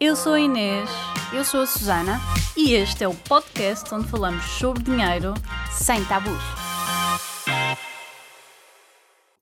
[0.00, 0.88] Eu sou a Inês
[1.34, 2.18] Eu sou a Susana,
[2.56, 5.34] e este é o podcast onde falamos sobre dinheiro.
[5.72, 6.42] sem tabus.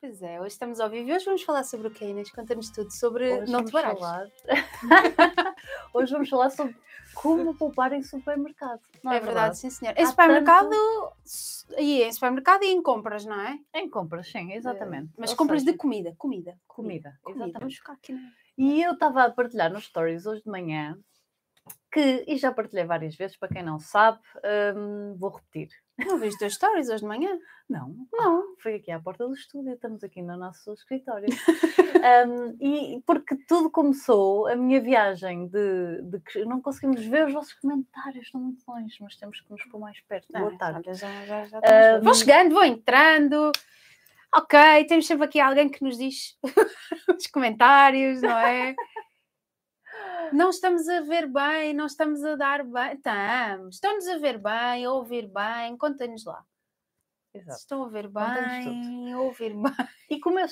[0.01, 2.31] Pois é, hoje estamos ao vivo e hoje vamos falar sobre o que, Inês?
[2.31, 3.99] Conta-nos tudo sobre Hoje não te baralhes.
[4.01, 4.27] falar...
[5.95, 6.75] Hoje vamos falar sobre
[7.15, 8.81] como poupar em supermercado.
[9.05, 9.95] Não É é, verdade, sim senhor.
[9.97, 10.75] Em Há supermercado,
[11.25, 13.59] s- e em supermercado e em compras, não é?
[13.75, 15.11] Em compras, sim, exatamente.
[15.19, 16.57] Mas Ou compras seja, de comida, comida.
[16.67, 17.15] comida.
[17.23, 17.45] Comida.
[17.45, 17.59] Exatamente.
[17.61, 18.42] Vamos ficar aqui, não é?
[18.59, 20.97] E eu estava a partilhar nos stories hoje de manhã
[21.93, 24.19] que, e já partilhei várias vezes, para quem não sabe,
[24.77, 25.69] hum, vou repetir.
[25.99, 27.39] Não viste os teus stories hoje de manhã?
[27.69, 28.57] Não, Não.
[28.61, 31.27] foi aqui à porta do estúdio, estamos aqui no nosso escritório.
[32.03, 37.33] Hum, e porque tudo começou, a minha viagem de, de que não conseguimos ver os
[37.33, 40.27] vossos comentários, estão muito longe, mas temos que nos pôr mais perto.
[40.33, 40.95] Boa Ah, tarde.
[40.95, 43.53] já, já, já Ah, estamos- Vão chegando, vão entrando.
[44.35, 46.39] Ok, temos sempre aqui alguém que nos diz
[47.19, 48.75] os comentários, não é?
[50.33, 52.95] Não estamos a ver bem, não estamos a dar bem.
[52.95, 55.77] Estamos, estamos a ver bem, a ouvir bem.
[55.77, 56.43] Conta-nos lá.
[57.35, 57.59] Exato.
[57.59, 59.89] Estão a ver bem, a ouvir bem.
[60.11, 60.47] E como eu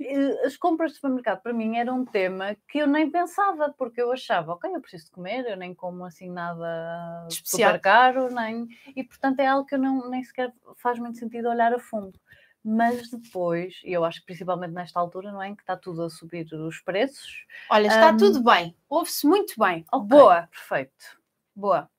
[0.00, 4.00] eh, as compras de supermercado para mim era um tema que eu nem pensava, porque
[4.00, 7.72] eu achava, ok, eu preciso de comer, eu nem como assim nada Especial.
[7.72, 11.50] super caro, nem, e portanto é algo que eu não, nem sequer faz muito sentido
[11.50, 12.18] olhar a fundo.
[12.64, 15.48] Mas depois, e eu acho que principalmente nesta altura, não é?
[15.48, 17.44] Em que está tudo a subir os preços.
[17.68, 18.16] Olha, está Hum.
[18.18, 19.84] tudo bem, ouve-se muito bem.
[19.92, 21.20] Ok, Boa, Perfeito.
[21.56, 21.90] boa.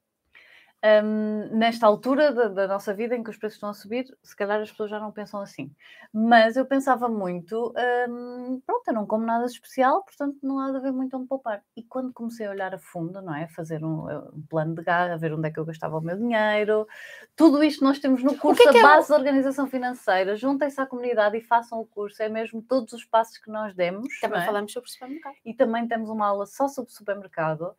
[0.86, 4.36] Hum, nesta altura da, da nossa vida em que os preços estão a subir, se
[4.36, 5.72] calhar as pessoas já não pensam assim.
[6.12, 7.74] Mas eu pensava muito,
[8.10, 11.64] hum, pronto, eu não como nada especial, portanto não há de haver muito onde poupar.
[11.74, 13.48] E quando comecei a olhar a fundo, não é?
[13.48, 16.18] Fazer um, eh, um plano de garra, ver onde é que eu gastava o meu
[16.18, 16.86] dinheiro,
[17.34, 20.36] tudo isto nós temos no curso, que é que a é base da organização financeira.
[20.36, 24.20] Juntem-se à comunidade e façam o curso, é mesmo todos os passos que nós demos.
[24.20, 24.46] Também é?
[24.46, 25.36] falamos sobre supermercado.
[25.46, 27.74] e também temos uma aula só sobre supermercado,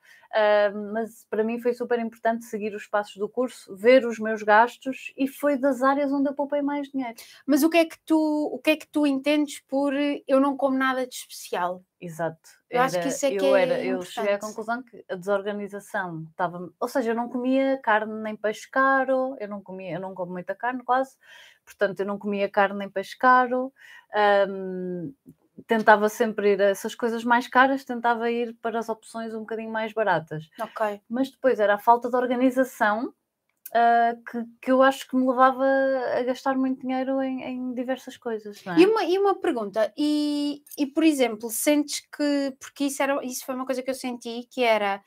[0.92, 5.12] mas para mim foi super importante seguir os passos do curso, ver os meus gastos
[5.16, 7.16] e foi das áreas onde eu poupei mais dinheiro.
[7.44, 8.16] Mas o que é que tu,
[8.52, 11.82] o que é que tu entendes por eu não como nada de especial?
[12.00, 12.38] Exato.
[12.70, 15.16] Eu acho que isso é que eu, é era, eu cheguei à conclusão que a
[15.16, 16.70] desorganização estava.
[16.78, 20.32] Ou seja, eu não comia carne nem peixe caro, eu não comia, eu não como
[20.32, 21.16] muita carne quase,
[21.64, 23.72] portanto eu não comia carne nem peixe caro.
[24.12, 25.12] ahm,
[25.66, 29.70] tentava sempre ir a essas coisas mais caras, tentava ir para as opções um bocadinho
[29.70, 30.48] mais baratas.
[30.60, 31.00] Ok.
[31.08, 33.12] mas depois era a falta de organização
[33.74, 38.16] ah, que, que eu acho que me levava a gastar muito dinheiro em, em diversas
[38.16, 38.64] coisas.
[38.64, 38.78] É?
[38.78, 43.44] E uma, e uma pergunta, e, e por exemplo, sentes que, porque isso, era, isso
[43.44, 45.02] foi uma coisa que eu senti, que era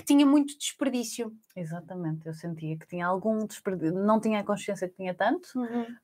[0.00, 1.32] que tinha muito desperdício.
[1.54, 5.48] Exatamente, eu sentia que tinha algum desperdício, não tinha a consciência que tinha tanto,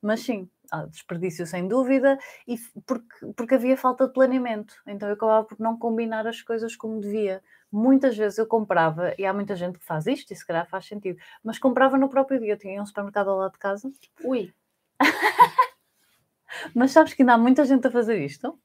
[0.01, 5.15] mas sim, há desperdício sem dúvida, e porque, porque havia falta de planeamento, então eu
[5.15, 7.43] acabava por não combinar as coisas como devia.
[7.73, 10.87] Muitas vezes eu comprava, e há muita gente que faz isto, e se calhar faz
[10.87, 12.53] sentido, mas comprava no próprio dia.
[12.53, 13.91] Eu tinha um supermercado ao lado de casa,
[14.23, 14.53] Ui.
[16.75, 18.59] mas sabes que ainda há muita gente a fazer isto?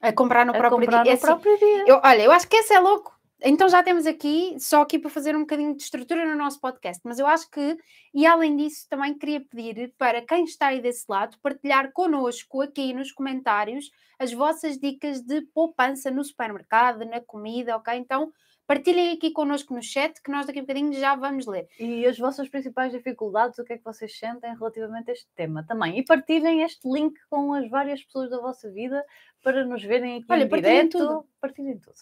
[0.00, 1.12] A comprar no a próprio comprar dia.
[1.12, 1.84] É no assim, próprio dia.
[1.86, 3.19] eu, olha, eu acho que esse é louco.
[3.42, 7.00] Então já temos aqui, só aqui para fazer um bocadinho de estrutura no nosso podcast,
[7.04, 7.76] mas eu acho que,
[8.12, 12.92] e além disso, também queria pedir para quem está aí desse lado partilhar connosco aqui
[12.92, 17.94] nos comentários as vossas dicas de poupança no supermercado, na comida, ok?
[17.94, 18.30] Então
[18.66, 21.66] partilhem aqui connosco no chat que nós daqui a bocadinho já vamos ler.
[21.78, 25.64] E as vossas principais dificuldades, o que é que vocês sentem relativamente a este tema
[25.66, 25.98] também.
[25.98, 29.04] E partilhem este link com as várias pessoas da vossa vida
[29.42, 30.98] para nos verem aqui Olha, em partilhem direto.
[30.98, 31.28] tudo.
[31.40, 31.96] Partilhem tudo.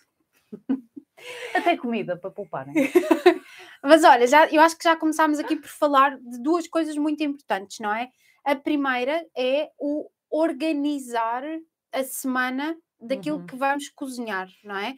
[1.54, 2.74] Até comida para pouparem.
[3.82, 7.22] Mas olha, já, eu acho que já começámos aqui por falar de duas coisas muito
[7.22, 8.08] importantes, não é?
[8.44, 11.42] A primeira é o organizar
[11.92, 13.46] a semana daquilo Uhum.
[13.46, 14.94] que vamos cozinhar, não é?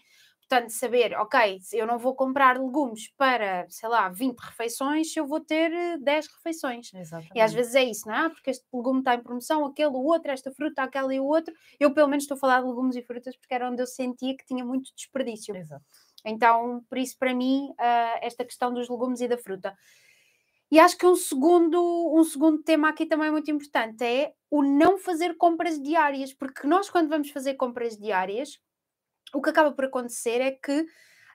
[0.48, 5.38] Portanto, saber, ok, eu não vou comprar legumes para, sei lá, 20 refeições, eu vou
[5.38, 6.92] ter eh, 10 refeições.
[6.92, 7.36] Exatamente.
[7.36, 8.18] E às vezes é isso, não é?
[8.26, 11.24] Ah, Porque este legume está em promoção, aquele, o outro, esta fruta, aquela e o
[11.24, 11.54] outro.
[11.78, 14.36] Eu, pelo menos, estou a falar de legumes e frutas porque era onde eu sentia
[14.36, 15.54] que tinha muito desperdício.
[15.54, 15.84] Exato.
[16.24, 19.76] Então, por isso, para mim, ah, esta questão dos legumes e da fruta.
[20.70, 21.80] E acho que um segundo,
[22.14, 26.88] um segundo tema aqui também muito importante é o não fazer compras diárias, porque nós,
[26.88, 28.60] quando vamos fazer compras diárias,
[29.34, 30.86] o que acaba por acontecer é que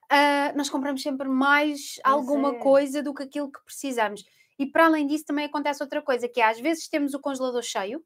[0.09, 2.59] ah, nós compramos sempre mais alguma é.
[2.59, 4.23] coisa do que aquilo que precisamos.
[4.57, 7.61] E para além disso, também acontece outra coisa, que é às vezes temos o congelador
[7.61, 8.03] cheio.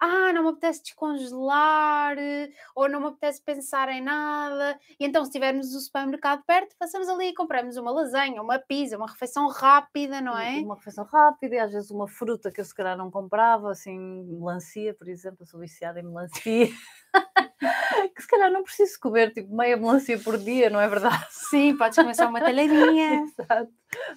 [0.00, 4.78] Ah, não me apetece descongelar, eh, ou não me apetece pensar em nada.
[5.00, 8.96] E então, se tivermos o supermercado perto, passamos ali e compramos uma lasanha, uma pizza,
[8.98, 10.60] uma refeição rápida, não é?
[10.60, 13.98] Uma refeição rápida e às vezes uma fruta que eu se calhar não comprava, assim,
[13.98, 16.68] melancia, por exemplo, eu sou viciada em melancia.
[18.14, 21.26] Que se calhar não preciso comer tipo meia melancia por dia, não é verdade?
[21.30, 23.22] Sim, podes começar uma talhadinha.
[23.38, 23.72] Exato.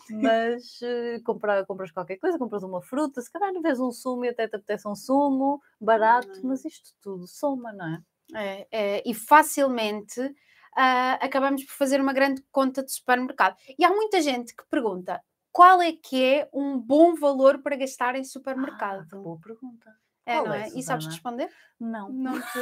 [0.09, 4.29] Mas uh, comprar, compras qualquer coisa, compras uma fruta, se calhar vês um sumo e
[4.29, 6.41] até te apetece um sumo, barato, Hum.
[6.49, 8.01] mas isto tudo soma, não é?
[8.35, 10.19] É, é, e facilmente
[10.75, 13.55] ah, acabamos por fazer uma grande conta de supermercado.
[13.77, 18.15] E há muita gente que pergunta qual é que é um bom valor para gastar
[18.15, 19.07] em Ah, supermercado?
[19.09, 19.91] que boa pergunta.
[20.25, 20.69] É, qual não é, é?
[20.75, 21.49] E sabes responder?
[21.79, 22.09] Não.
[22.09, 22.59] Não te...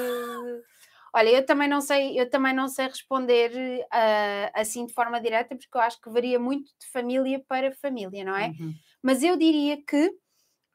[1.13, 5.55] Olha, eu também não sei, eu também não sei responder ah, assim de forma direta,
[5.55, 8.49] porque eu acho que varia muito de família para família, não é?
[8.49, 8.73] Uhum.
[9.01, 10.11] Mas eu diria que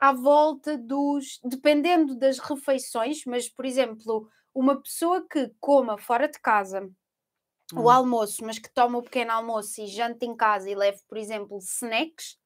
[0.01, 6.41] à volta dos, dependendo das refeições, mas por exemplo, uma pessoa que coma fora de
[6.41, 6.91] casa
[7.75, 7.91] o Hum.
[7.91, 11.59] almoço, mas que toma o pequeno almoço e janta em casa e leve, por exemplo,
[11.59, 12.37] snacks,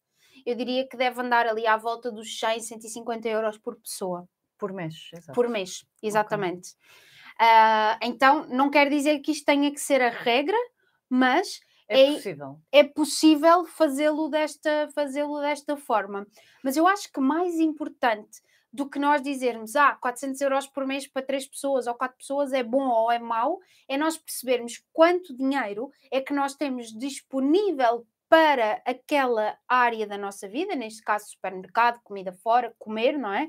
[0.47, 4.73] eu diria que deve andar ali à volta dos 100, 150 euros por pessoa, Por
[4.73, 5.33] mês, exato.
[5.35, 6.71] por mês, exatamente.
[7.39, 10.57] Ah, então, não quer dizer que isto tenha que ser a regra,
[11.11, 12.61] mas É é- possível.
[12.73, 16.27] é possível fazê-lo desta, fazê-lo desta forma.
[16.65, 18.41] Mas eu acho que mais importante
[18.73, 22.53] do que nós dizermos, ah, 400 euros por mês para três pessoas ou quatro pessoas
[22.53, 23.59] é bom ou é mau,
[23.89, 30.49] é nós percebermos quanto dinheiro é que nós temos disponível para aquela área da nossa
[30.49, 33.49] vida, neste caso supermercado, comida fora, comer, não é?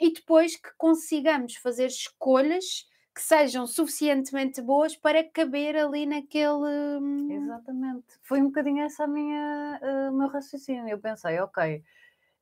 [0.00, 7.00] E depois que consigamos fazer escolhas que sejam suficientemente boas para caber ali naquele.
[7.00, 8.18] hum, Exatamente.
[8.22, 10.88] Foi um bocadinho essa minha, eh, o meu raciocínio.
[10.88, 11.82] Eu pensei, ok,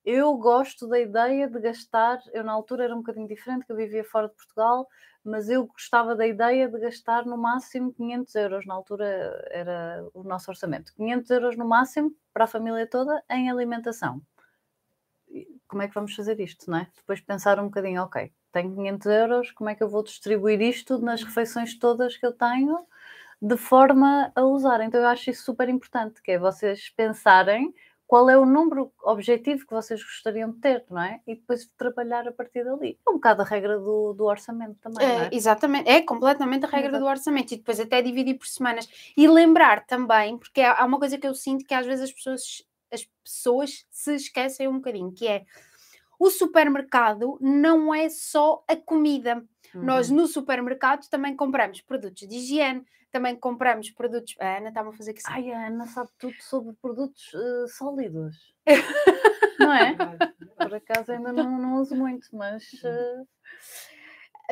[0.05, 2.21] eu gosto da ideia de gastar.
[2.33, 4.89] Eu, na altura, era um bocadinho diferente, que eu vivia fora de Portugal,
[5.25, 8.67] mas eu gostava da ideia de gastar no máximo 500 euros.
[8.67, 13.51] Na altura era o nosso orçamento: 500 euros no máximo para a família toda em
[13.51, 14.23] alimentação.
[15.67, 16.89] Como é que vamos fazer isto, não é?
[16.95, 20.99] Depois pensar um bocadinho, ok, tenho 500 euros, como é que eu vou distribuir isto
[20.99, 22.87] nas refeições todas que eu tenho?
[23.43, 24.81] de forma a usar.
[24.83, 27.75] Então eu acho isso super importante, que é vocês pensarem
[28.13, 31.23] qual é o número objetivo que vocês gostariam de ter, não é?
[31.27, 32.99] E depois trabalhar a partir dali.
[33.07, 35.31] É um bocado a regra do, do orçamento também, não É, é?
[35.33, 37.05] exatamente, é completamente a regra Exato.
[37.05, 38.87] do orçamento e depois até dividir por semanas
[39.17, 42.43] e lembrar também, porque há uma coisa que eu sinto que às vezes as pessoas,
[42.93, 45.47] as pessoas se esquecem um bocadinho, que é
[46.21, 49.43] o supermercado não é só a comida.
[49.75, 50.17] Nós Uhum.
[50.17, 54.35] no supermercado também compramos produtos de higiene, também compramos produtos.
[54.41, 55.29] A Ana está-me a fazer que sim.
[55.31, 58.55] Ai, a Ana sabe tudo sobre produtos eh, sólidos.
[59.59, 59.95] não é?
[60.57, 63.23] Por acaso ainda não, não uso muito, mas eh,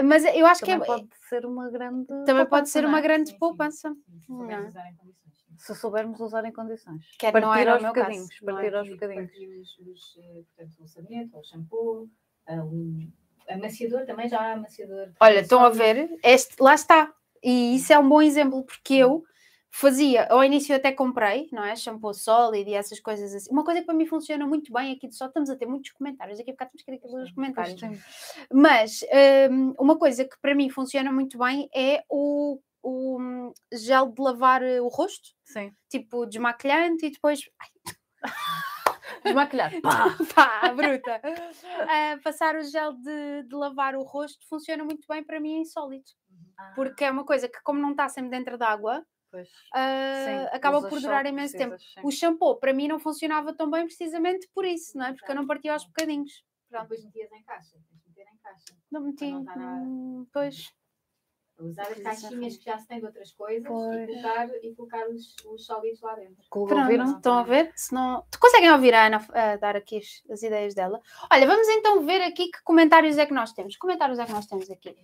[0.03, 2.07] Mas eu acho que é, também pode ser uma grande.
[2.07, 3.03] também pode poupança, ser não uma é?
[3.03, 3.39] grande Sim, sim.
[3.39, 3.97] poupança.
[4.21, 4.69] Se soubermos Não.
[4.69, 5.35] usar em condições.
[5.35, 5.55] sim.
[5.59, 7.11] Se soubermos usar em condições.
[7.19, 8.37] Que é- não partir era o aos meu caso, bocadinhos.
[8.43, 8.63] não é?
[8.63, 9.31] Partir aos bocadinhos.
[9.31, 12.11] partir os, os, eh, portanto, o sabonete, o shampoo,
[12.49, 13.11] um
[13.49, 15.11] amaciador, também já há amaciador.
[15.21, 16.19] Olha, estão a ver?
[16.23, 17.13] Este, lá está.
[17.43, 19.25] E isso é um bom exemplo, porque eu
[19.71, 21.77] fazia, ao início até comprei, não é?
[21.77, 23.51] Shampoo sólido e essas coisas assim.
[23.51, 26.39] Uma coisa que para mim funciona muito bem aqui, só estamos a ter muitos comentários,
[26.39, 27.81] daqui a bocado temos que ir aqui ler os comentários.
[28.53, 29.01] Mas
[29.51, 34.21] hum, uma coisa que para mim funciona muito bem é o, o hum, gel de
[34.21, 35.73] lavar eh, o rosto, Sim.
[35.89, 37.41] tipo desmaquilhante e depois.
[37.61, 37.69] Ai,
[39.25, 39.81] Desmaquilhar.
[39.83, 40.17] Pá!
[40.35, 41.21] pá, bruta!
[41.89, 45.65] Ah, passar o gel de, de lavar o rosto funciona muito bem para mim em
[45.65, 46.11] sólido
[46.75, 49.49] porque é uma coisa que, como não está sempre dentro d'água, Pois.
[49.75, 51.79] ah, Sim, acaba por durar imenso tempo.
[51.79, 52.01] sim.
[52.03, 55.13] O shampoo, para mim, não funcionava tão bem precisamente por isso, não é?
[55.13, 56.45] Porque eu não partia aos bocadinhos.
[56.69, 57.77] Pronto, Depois metias em caixa.
[57.89, 58.75] Tens de meter em caixa.
[58.91, 59.31] não meti.
[59.31, 60.73] não hum, Pois,
[61.63, 64.01] Usar as Pois, caixinhas que já se tem de outras coisas Pois.
[64.01, 66.43] e colocar, e colocar os, os sólidos lá dentro.
[66.51, 66.87] Ouviram?
[67.05, 67.71] pronto, estão a ver?
[67.77, 68.25] Se não...
[68.31, 71.01] Tu conseguem ouvir a Ana a dar aqui as, as ideias dela?
[71.31, 73.75] Olha, vamos então ver aqui que comentários é que nós temos.
[73.75, 74.97] Que comentários é que nós temos aqui?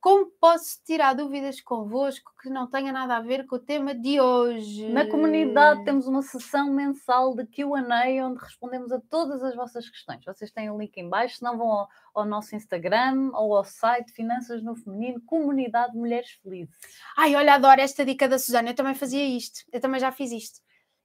[0.00, 4.18] Como posso tirar dúvidas convosco que não tenha nada a ver com o tema de
[4.18, 4.88] hoje?
[4.88, 10.24] Na comunidade temos uma sessão mensal de Q&A onde respondemos a todas as vossas questões.
[10.24, 13.62] Vocês têm o link em baixo, se não vão ao, ao nosso Instagram ou ao
[13.62, 16.74] site Finanças no Feminino, Comunidade Mulheres Felizes.
[17.14, 18.70] Ai, olha, adoro esta dica da Susana.
[18.70, 19.60] Eu também fazia isto.
[19.70, 20.60] Eu também já fiz isto.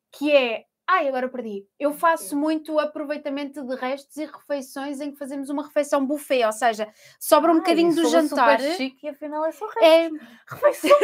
[0.10, 0.64] Que é.
[0.88, 1.66] Ai, agora perdi.
[1.80, 6.52] Eu faço muito aproveitamento de restos e refeições em que fazemos uma refeição buffet, ou
[6.52, 6.88] seja,
[7.20, 8.60] sobra um Ai, bocadinho do jantar.
[8.60, 9.66] super chique e afinal é só.
[9.82, 10.10] É,
[10.48, 10.98] Refeição.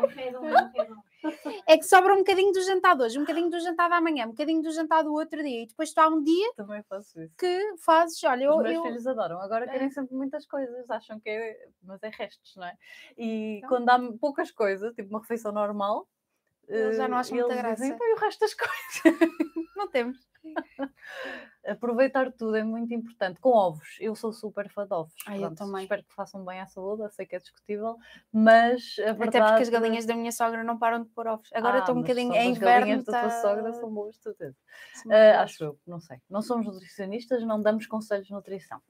[0.00, 0.96] Não quero, não quero.
[1.66, 4.24] é que sobra um bocadinho do jantar de hoje, um bocadinho do jantar da manhã,
[4.24, 5.64] um bocadinho do jantar do outro dia.
[5.64, 7.34] E depois tu há um dia Também faço isso.
[7.36, 8.62] que fazes, olha, Os eu.
[8.62, 9.38] meus eu- filhos adoram.
[9.42, 9.68] Agora É.
[9.68, 11.56] querem sempre muitas coisas, acham que é.
[11.82, 12.72] Mas é restos, não é?
[13.18, 13.68] E Então.
[13.68, 16.08] quando há poucas coisas, tipo uma refeição normal,
[16.68, 17.94] Eles já não eh, acham e muita eles dizem, graça.
[17.94, 18.54] "Então, e o resto das
[19.14, 19.30] coisas?
[19.76, 20.18] Não temos.
[21.66, 23.40] Aproveitar tudo é muito importante.
[23.40, 25.12] Com ovos, eu sou super fã de ovos.
[25.26, 25.82] Ai, eu também.
[25.82, 27.96] Espero que façam bem à saúde, eu sei que é discutível,
[28.32, 29.28] mas a verdade...
[29.38, 31.48] Até porque as galinhas da minha sogra não param de pôr ovos.
[31.52, 32.32] Agora Ah, estou um bocadinho.
[32.32, 32.80] só É as inverno.
[32.80, 34.44] galinhas da tua tá- sogra são boas são Ah,
[35.06, 35.40] maravilhosas.
[35.42, 36.18] acho eu, não sei.
[36.30, 38.80] Não somos nutricionistas, não damos conselhos de nutrição.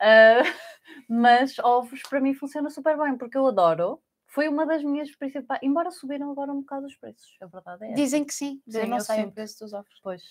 [0.00, 0.40] Ah,
[1.08, 4.00] mas ovos para mim funciona super bem, porque eu adoro.
[4.34, 5.60] Foi uma das minhas principais.
[5.62, 7.94] Embora subiram agora um bocado os preços, a verdade é essa.
[7.94, 8.60] Dizem que sim.
[8.66, 10.00] eu Sim, não sei o preço dos ovos.
[10.02, 10.22] Pois,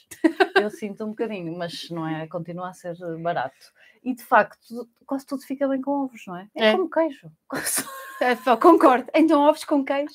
[0.62, 3.72] eu sinto um bocadinho, mas não é, continua a ser barato.
[4.04, 6.50] E de facto, tudo- quase tudo fica bem com ovos, não é?
[6.54, 6.72] É, É.
[6.76, 7.32] como queijo.
[8.22, 9.10] É, concordo.
[9.16, 10.14] Então, ovos com queijo.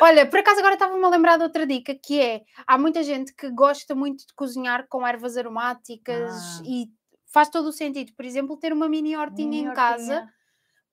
[0.00, 3.32] Olha, por acaso agora estava-me a lembrar de outra dica que é: há muita gente
[3.34, 6.62] que gosta muito de cozinhar com ervas aromáticas Ah.
[6.64, 6.86] e
[7.26, 10.34] faz todo o sentido, por exemplo, ter uma mini hortinha Mini em casa hortinha.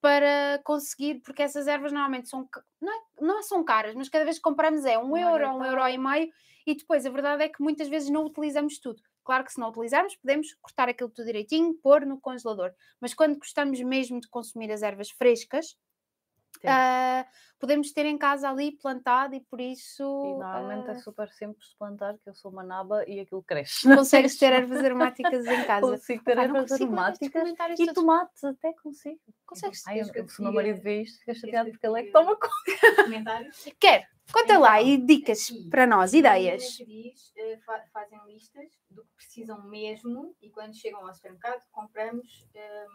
[0.02, 2.50] Para conseguir, porque essas ervas normalmente são,
[2.82, 5.64] não, é, não é são caras, mas cada vez que compramos é um euro, um
[5.64, 6.32] euro e meio,
[6.66, 9.02] e depois a verdade é que muitas vezes não utilizamos tudo.
[9.24, 12.74] Claro que se não utilizarmos, podemos cortar aquilo tudo direitinho, pôr no congelador.
[13.00, 15.78] Mas quando gostamos mesmo de consumir as ervas frescas,
[16.66, 17.26] Ah,
[17.60, 21.70] podemos ter em casa ali plantado e por isso E normalmente é ah, super simples
[21.70, 23.82] de plantar, que eu sou uma naba e aquilo cresce.
[24.06, 25.88] consegues ter ervas aromáticas em casa.
[25.92, 27.94] Consigo ter não ervas aromáticas e todos.
[27.94, 29.20] tomates, até consigo.
[29.46, 29.88] Consegues?
[29.88, 32.04] Ai, Queres eu- se o meu marido vê isto, fica chateado eu porque ele é
[32.04, 33.76] que toma conta.
[33.80, 34.06] Quero.
[34.32, 36.64] Conta lá e Então, dicas para nós, ideias.
[36.78, 42.48] diz, eh, fa- fazem listas do que precisam mesmo e quando chegam ao supermercado compramos
[42.54, 42.86] eh,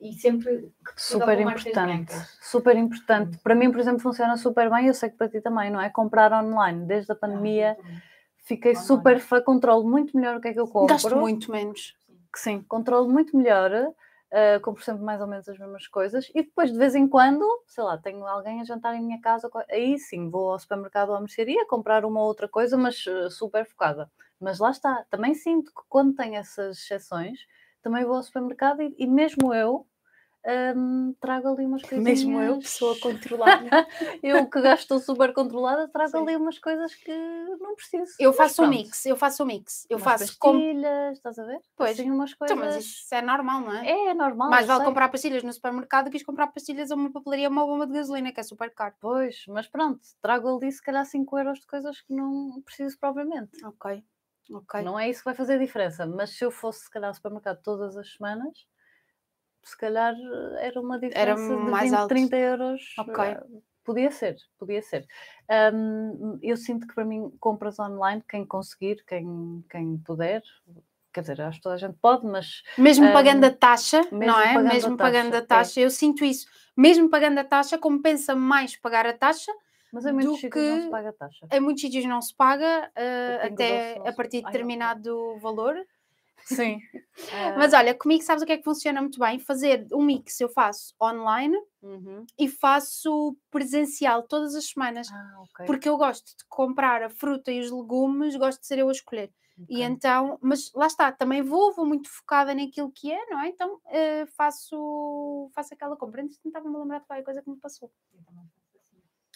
[0.00, 3.38] e sempre que Super importante, super importante.
[3.38, 4.86] Para mim, por exemplo, funciona super bem.
[4.86, 5.90] Eu sei que para ti também, não é?
[5.90, 8.02] Comprar online desde a pandemia, Ah, muito
[8.48, 8.86] fiquei Online.
[8.86, 10.88] super fã, controlo muito melhor o que é que eu compro.
[10.94, 11.96] Gasto muito menos.
[12.32, 16.42] que sim, controlo muito melhor, uh, compro sempre mais ou menos as mesmas coisas e
[16.42, 19.98] depois de vez em quando, sei lá, tenho alguém a jantar em minha casa, aí
[19.98, 23.66] sim vou ao supermercado ou à mercearia comprar uma ou outra coisa, mas uh, super
[23.66, 24.10] focada.
[24.40, 27.40] Mas lá está, também sinto que quando tenho essas exceções,
[27.82, 29.86] também vou ao supermercado e, e mesmo eu
[30.76, 31.98] um, trago ali umas coisas.
[32.04, 33.86] Mesmo eu, pessoa controlada.
[34.22, 36.22] eu que gasto super controlada, trago Sim.
[36.22, 37.12] ali umas coisas que
[37.60, 38.14] não preciso.
[38.18, 39.86] Eu faço um mix, eu faço um mix.
[39.90, 40.52] Eu umas faço com.
[40.52, 41.60] pastilhas, estás a ver?
[41.76, 41.98] Pois.
[41.98, 42.56] Assim, umas coisas.
[42.56, 43.90] Então, mas isso é normal, não é?
[43.90, 44.50] É, é normal.
[44.50, 44.86] Mais vale sei.
[44.86, 48.32] comprar pastilhas no supermercado do que comprar pastilhas a uma papelaria, uma bomba de gasolina,
[48.32, 48.94] que é super caro.
[49.00, 53.64] Pois, mas pronto, trago ali se calhar 5 euros de coisas que não preciso propriamente.
[53.64, 54.02] Ok,
[54.50, 54.82] ok.
[54.82, 57.14] Não é isso que vai fazer a diferença, mas se eu fosse se calhar ao
[57.14, 58.66] supermercado todas as semanas,
[59.62, 62.08] se calhar eh, era uma diferença de mais 20, alto.
[62.08, 62.94] 30 euros.
[62.98, 63.24] Ok.
[63.24, 63.40] eh,
[63.84, 65.06] Podia ser, podia ser.
[65.72, 70.42] Hum, eu sinto que para mim compras online, quem conseguir, quem, quem puder,
[71.10, 74.52] quer dizer, acho que toda a gente pode, mas Mesmo pagando a taxa, não é?
[74.52, 75.46] pagando a mesmo pagando a taxa, é.
[75.46, 76.46] taxa, eu sinto isso.
[76.76, 79.50] Mesmo pagando a taxa, compensa mais pagar a taxa.
[79.92, 81.46] Mas em muitos Do sítios não se que- paga taxa.
[81.50, 85.74] Em muitos sítios não se paga, eh, Pingo até a partir de Ai, determinado valor.
[86.44, 86.78] Sim.
[87.58, 89.38] Mas olha, comigo sabes o que é que funciona muito bem?
[89.38, 92.24] Fazer um mix eu faço online Uhum.
[92.38, 95.08] e faço presencial todas as semanas.
[95.12, 95.66] Ah, ok.
[95.66, 98.92] Porque eu gosto de comprar a fruta e os legumes, gosto de ser eu a
[98.92, 99.30] escolher.
[99.68, 99.84] E ok.
[99.84, 103.48] então, mas lá está, também vou, vou muito focada naquilo que é, não é?
[103.48, 106.22] Então eh, faço, faço aquela compra.
[106.22, 107.90] Antes tentava-me lembrar de qualquer coisa que me passou.
[108.14, 108.44] Eu também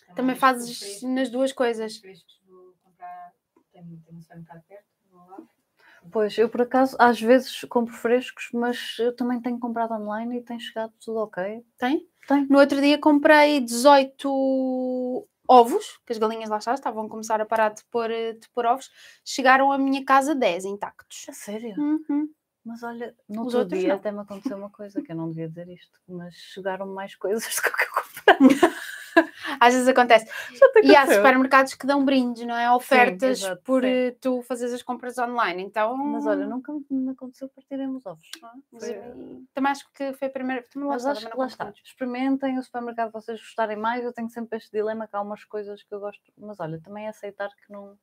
[0.07, 0.15] assim.
[0.15, 2.01] Também os fazes nas duas coisas.
[2.47, 3.33] vou comprar,
[3.73, 5.39] tenho, tenho um supermercado perto, vou lá.
[6.11, 10.43] Pois, eu por acaso às vezes compro frescos, mas eu também tenho comprado online e
[10.43, 11.65] tem chegado tudo ok.
[11.79, 12.09] Tem?
[12.27, 12.47] Tem.
[12.49, 17.47] No outro dia comprei 18 ovos, que as galinhas lá já estavam a começar a
[17.47, 18.91] parar de pôr, eh, de pôr ovos.
[19.25, 21.27] Chegaram à minha casa 10 intactos.
[21.29, 21.75] A sério?
[21.79, 22.29] Uhum.
[22.65, 23.97] Mas olha, no Os outro outros dia não.
[23.97, 27.45] até me aconteceu uma coisa que eu não devia dizer isto, mas chegaram mais coisas
[27.57, 27.69] do que
[28.39, 28.71] eu comprei.
[29.65, 30.27] Às vezes acontece.
[30.85, 32.71] E há supermercados que dão brindes, não é?
[32.73, 33.89] Ofertas exato, por sim.
[33.89, 35.63] eh, tu fazeres as compras online.
[35.63, 35.97] Então.
[35.97, 38.29] Mas olha, nunca me aconteceu partirem os ovos.
[38.79, 39.15] foi- eh,
[39.55, 40.63] Também acho que foi a primeira.
[40.73, 41.65] Também lá Mas acho que lá está.
[41.65, 41.83] muitos.
[41.85, 44.03] Experimentem o supermercado que vocês gostarem mais.
[44.05, 47.07] Eu tenho sempre este dilema que há umas coisas que eu gosto, mas olha, também
[47.07, 47.97] é aceitar que não,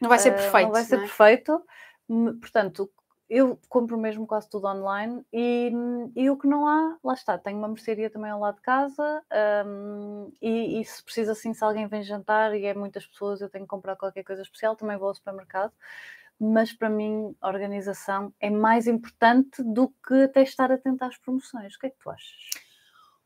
[0.00, 0.64] Não vai ser Ah, perfeito.
[0.66, 1.06] Não vai ser não é?
[1.06, 1.64] perfeito.
[2.08, 2.90] Hum, Portanto,
[3.30, 5.70] eu compro mesmo quase tudo online e,
[6.16, 7.38] e o que não há, lá está.
[7.38, 9.22] Tenho uma mercearia também ao lado de casa
[9.64, 13.48] hum, e, e se precisa assim, se alguém vem jantar e é muitas pessoas, eu
[13.48, 15.72] tenho que comprar qualquer coisa especial, também vou ao supermercado.
[16.40, 21.76] Mas para mim, a organização é mais importante do que até estar atento às promoções.
[21.76, 22.69] O que é que tu achas?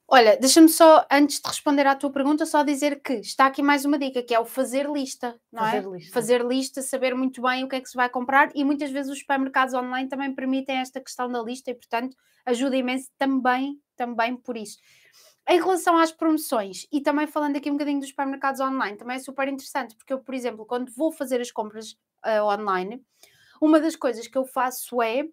[0.07, 3.85] Olha, deixa-me só, antes de responder à tua pergunta, só dizer que está aqui mais
[3.85, 5.71] uma dica, que é o fazer lista, não é?
[5.71, 6.13] Fazer lista.
[6.13, 9.11] Fazer lista, saber muito bem o que é que se vai comprar e muitas vezes
[9.11, 14.37] os supermercados online também permitem esta questão da lista e, portanto, ajuda imenso também, também
[14.37, 14.79] por isso.
[15.49, 19.19] Em relação às promoções, e também falando aqui um bocadinho dos supermercados online, também é
[19.19, 21.93] super interessante, porque eu, por exemplo, quando vou fazer as compras
[22.25, 23.03] uh, online,
[23.61, 25.25] uma das coisas que eu faço é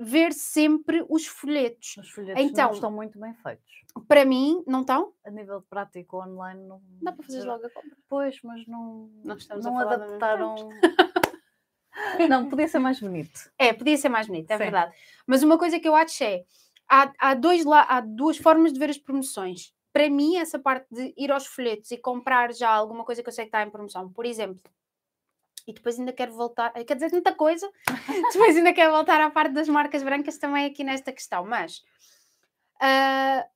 [0.00, 1.96] ver sempre os folhetos.
[1.98, 3.84] Os folhetos então, estão muito bem feitos.
[4.06, 5.12] Para mim, não estão?
[5.24, 6.80] A nível prático, online, não.
[7.02, 7.96] Dá para fazer logo a compra.
[8.08, 10.54] Pois, mas não, não, não adaptaram.
[12.28, 13.50] não, podia ser mais bonito.
[13.58, 14.62] É, podia ser mais bonito, é Sim.
[14.62, 14.94] verdade.
[15.26, 16.44] Mas uma coisa que eu acho é:
[16.88, 19.74] há, há, dois, há duas formas de ver as promoções.
[19.92, 23.32] Para mim, essa parte de ir aos folhetos e comprar já alguma coisa que eu
[23.32, 24.62] sei que está em promoção, por exemplo,
[25.68, 27.70] e depois ainda quero voltar, quer dizer, tanta coisa,
[28.32, 31.82] depois ainda quero voltar à parte das marcas brancas também aqui nesta questão, mas
[32.82, 33.46] uh,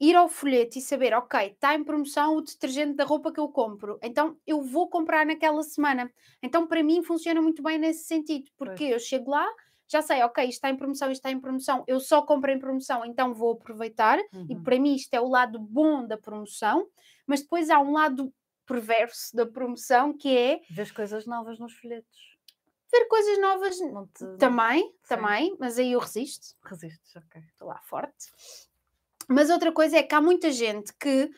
[0.00, 3.48] ir ao folheto e saber, ok, está em promoção o detergente da roupa que eu
[3.48, 6.08] compro, então eu vou comprar naquela semana.
[6.40, 8.92] Então para mim funciona muito bem nesse sentido, porque pois.
[8.92, 9.46] eu chego lá,
[9.88, 12.60] já sei, ok, isto está em promoção, isto está em promoção, eu só compro em
[12.60, 14.46] promoção, então vou aproveitar, uhum.
[14.48, 16.86] e para mim isto é o lado bom da promoção,
[17.26, 18.32] mas depois há um lado
[18.70, 20.60] perverso da promoção que é.
[20.70, 22.38] Ver coisas novas nos folhetos.
[22.92, 24.36] Ver coisas novas te...
[24.38, 24.94] também, Sim.
[25.08, 26.56] também, mas aí eu resisto.
[26.64, 27.42] Resistes, ok.
[27.52, 28.26] Estou lá forte.
[29.28, 31.30] Mas outra coisa é que há muita gente que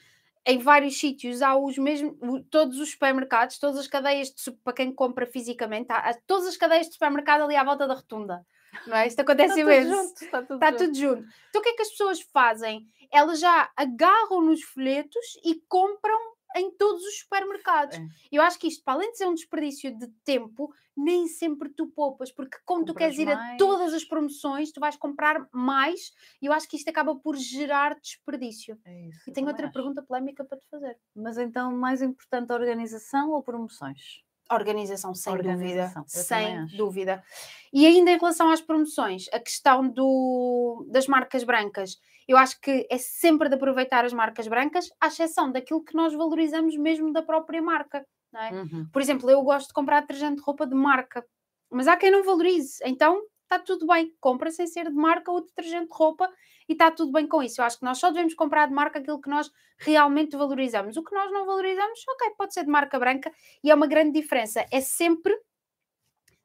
[0.46, 2.16] em vários sítios há os mesmos,
[2.50, 6.86] todos os supermercados, todas as cadeias de, para quem compra fisicamente, há, todas as cadeias
[6.86, 8.44] de supermercado ali à volta da rotunda.
[8.86, 9.06] Não é?
[9.06, 9.92] Isto acontece está mesmo.
[9.92, 10.84] Tudo junto, está tudo, está junto.
[10.84, 11.28] tudo junto.
[11.50, 12.86] Então o que é que as pessoas fazem?
[13.10, 16.18] Elas já agarram nos folhetos e compram
[16.56, 17.96] em todos os supermercados.
[17.96, 18.06] É.
[18.30, 21.86] Eu acho que isto, para além de ser um desperdício de tempo, nem sempre tu
[21.88, 23.54] poupas, porque como Compras tu queres ir mais.
[23.54, 27.36] a todas as promoções, tu vais comprar mais e eu acho que isto acaba por
[27.36, 28.78] gerar desperdício.
[28.84, 29.72] É isso, e tenho outra acho.
[29.72, 30.98] pergunta polémica para te fazer.
[31.14, 34.22] Mas então, mais importante, a organização ou promoções?
[34.54, 36.22] Organização, sem Organização, dúvida.
[36.24, 37.24] Sem dúvida.
[37.72, 42.86] E ainda em relação às promoções, a questão do, das marcas brancas, eu acho que
[42.90, 47.22] é sempre de aproveitar as marcas brancas, à exceção daquilo que nós valorizamos mesmo da
[47.22, 48.06] própria marca.
[48.34, 48.54] É?
[48.54, 48.88] Uhum.
[48.92, 51.24] Por exemplo, eu gosto de comprar detergente de roupa de marca,
[51.70, 55.40] mas há quem não valorize, então está tudo bem, compra sem ser de marca o
[55.40, 56.32] detergente de roupa
[56.68, 57.60] e está tudo bem com isso.
[57.60, 60.96] Eu acho que nós só devemos comprar de marca aquilo que nós realmente valorizamos.
[60.96, 63.30] O que nós não valorizamos, ok, pode ser de marca branca
[63.62, 64.64] e é uma grande diferença.
[64.70, 65.38] É sempre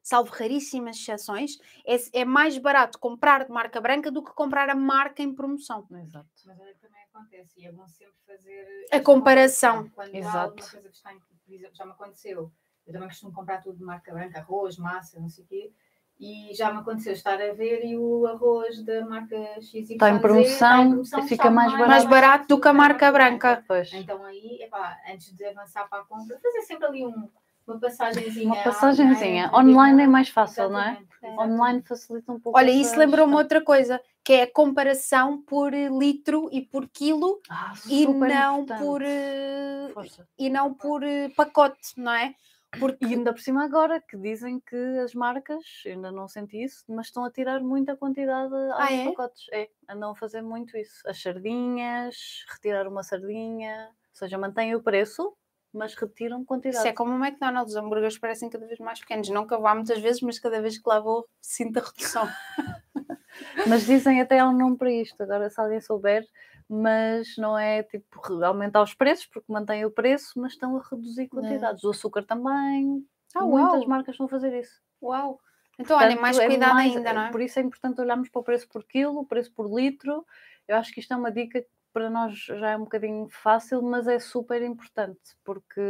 [0.03, 4.75] salvo raríssimas exceções, é, é, mais barato comprar de marca branca do que comprar a
[4.75, 5.86] marca em promoção.
[5.91, 6.29] Exato.
[6.45, 9.89] Mas é também acontece, e é bom sempre fazer a comparação.
[9.89, 10.38] Quando Exato.
[10.38, 12.49] há alguma coisa que está em, por exemplo, já me aconteceu,
[12.86, 15.73] eu também costumo comprar tudo de marca branca, arroz, massa, não sei o quê,
[16.19, 20.19] e já me aconteceu estar a ver e o arroz da marca XY está em
[20.19, 21.89] promoção, está em promoção fica mais barato.
[21.89, 23.63] mais barato do que a marca branca.
[23.67, 23.93] Pois.
[23.93, 27.30] Então aí, epá, antes de avançar para a compra, fazer sempre ali um
[27.67, 28.45] uma passagenzinha.
[28.45, 29.51] Uma passagenzinha.
[29.53, 30.97] Online, online é mais fácil, não é?
[31.38, 32.58] Online facilita um pouco.
[32.58, 37.73] Olha, isso lembrou-me outra coisa, que é a comparação por litro e por quilo ah,
[37.89, 39.93] e não por eh,
[40.39, 42.34] e não por eh, pacote, não é?
[42.79, 43.05] Porque...
[43.05, 47.07] E ainda por cima agora que dizem que as marcas, ainda não senti isso, mas
[47.07, 49.05] estão a tirar muita quantidade aos ah, é?
[49.05, 49.45] pacotes.
[49.51, 51.01] É, andam a fazer muito isso.
[51.07, 55.35] As sardinhas, retirar uma sardinha, ou seja, mantém o preço,
[55.73, 56.77] mas retiram quantidade.
[56.77, 59.29] Isso é como o McDonald's, os hambúrgueres parecem cada vez mais pequenos.
[59.29, 62.27] Nunca vá muitas vezes, mas cada vez que lá vou sinto a redução.
[63.67, 66.25] mas dizem até há um nome para isto, agora se alguém souber,
[66.69, 71.27] mas não é tipo aumentar os preços, porque mantém o preço, mas estão a reduzir
[71.27, 71.84] quantidades.
[71.84, 71.88] É.
[71.88, 73.06] O açúcar também.
[73.36, 73.88] Ah, Muitas uau.
[73.88, 74.82] marcas estão a fazer isso.
[75.01, 75.39] Uau!
[75.80, 77.32] Então, olha, mais é cuidado mais, ainda, não é?
[77.32, 80.25] Por isso é importante olharmos para o preço por quilo, o preço por litro.
[80.67, 84.08] Eu acho que isto é uma dica para nós já é um bocadinho fácil, mas
[84.08, 85.82] é super importante porque,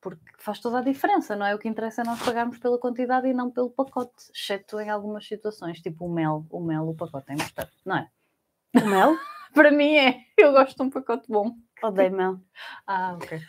[0.00, 1.54] porque faz toda a diferença, não é?
[1.54, 5.26] O que interessa é nós pagarmos pela quantidade e não pelo pacote, exceto em algumas
[5.26, 8.10] situações, tipo o mel, o mel, o pacote é importante, não é?
[8.76, 9.16] O mel?
[9.54, 11.54] para mim é, eu gosto de um pacote bom.
[11.82, 12.40] Odeio mel.
[12.86, 13.40] Ah, ok.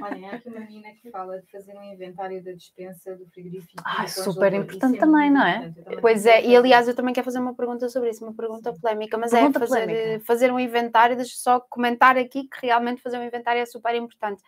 [0.00, 3.82] Olha, há aqui uma menina que fala de fazer um inventário da dispensa do frigorífico.
[3.84, 5.72] Ah, super importante é também, não é?
[6.00, 9.18] Pois é, e aliás eu também quero fazer uma pergunta sobre isso, uma pergunta polémica,
[9.18, 10.24] mas é pergunta é fazer, polémica.
[10.24, 14.42] fazer um inventário, deixa só comentar aqui que realmente fazer um inventário é super importante,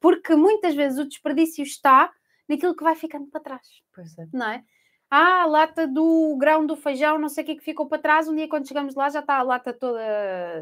[0.00, 2.12] porque muitas vezes o desperdício está
[2.48, 3.66] naquilo que vai ficando para trás.
[3.94, 4.26] Pois é.
[4.32, 4.64] Não é?
[5.10, 8.28] Ah, a lata do grão do feijão, não sei o que, que ficou para trás.
[8.28, 10.00] Um dia, quando chegamos lá, já está a lata toda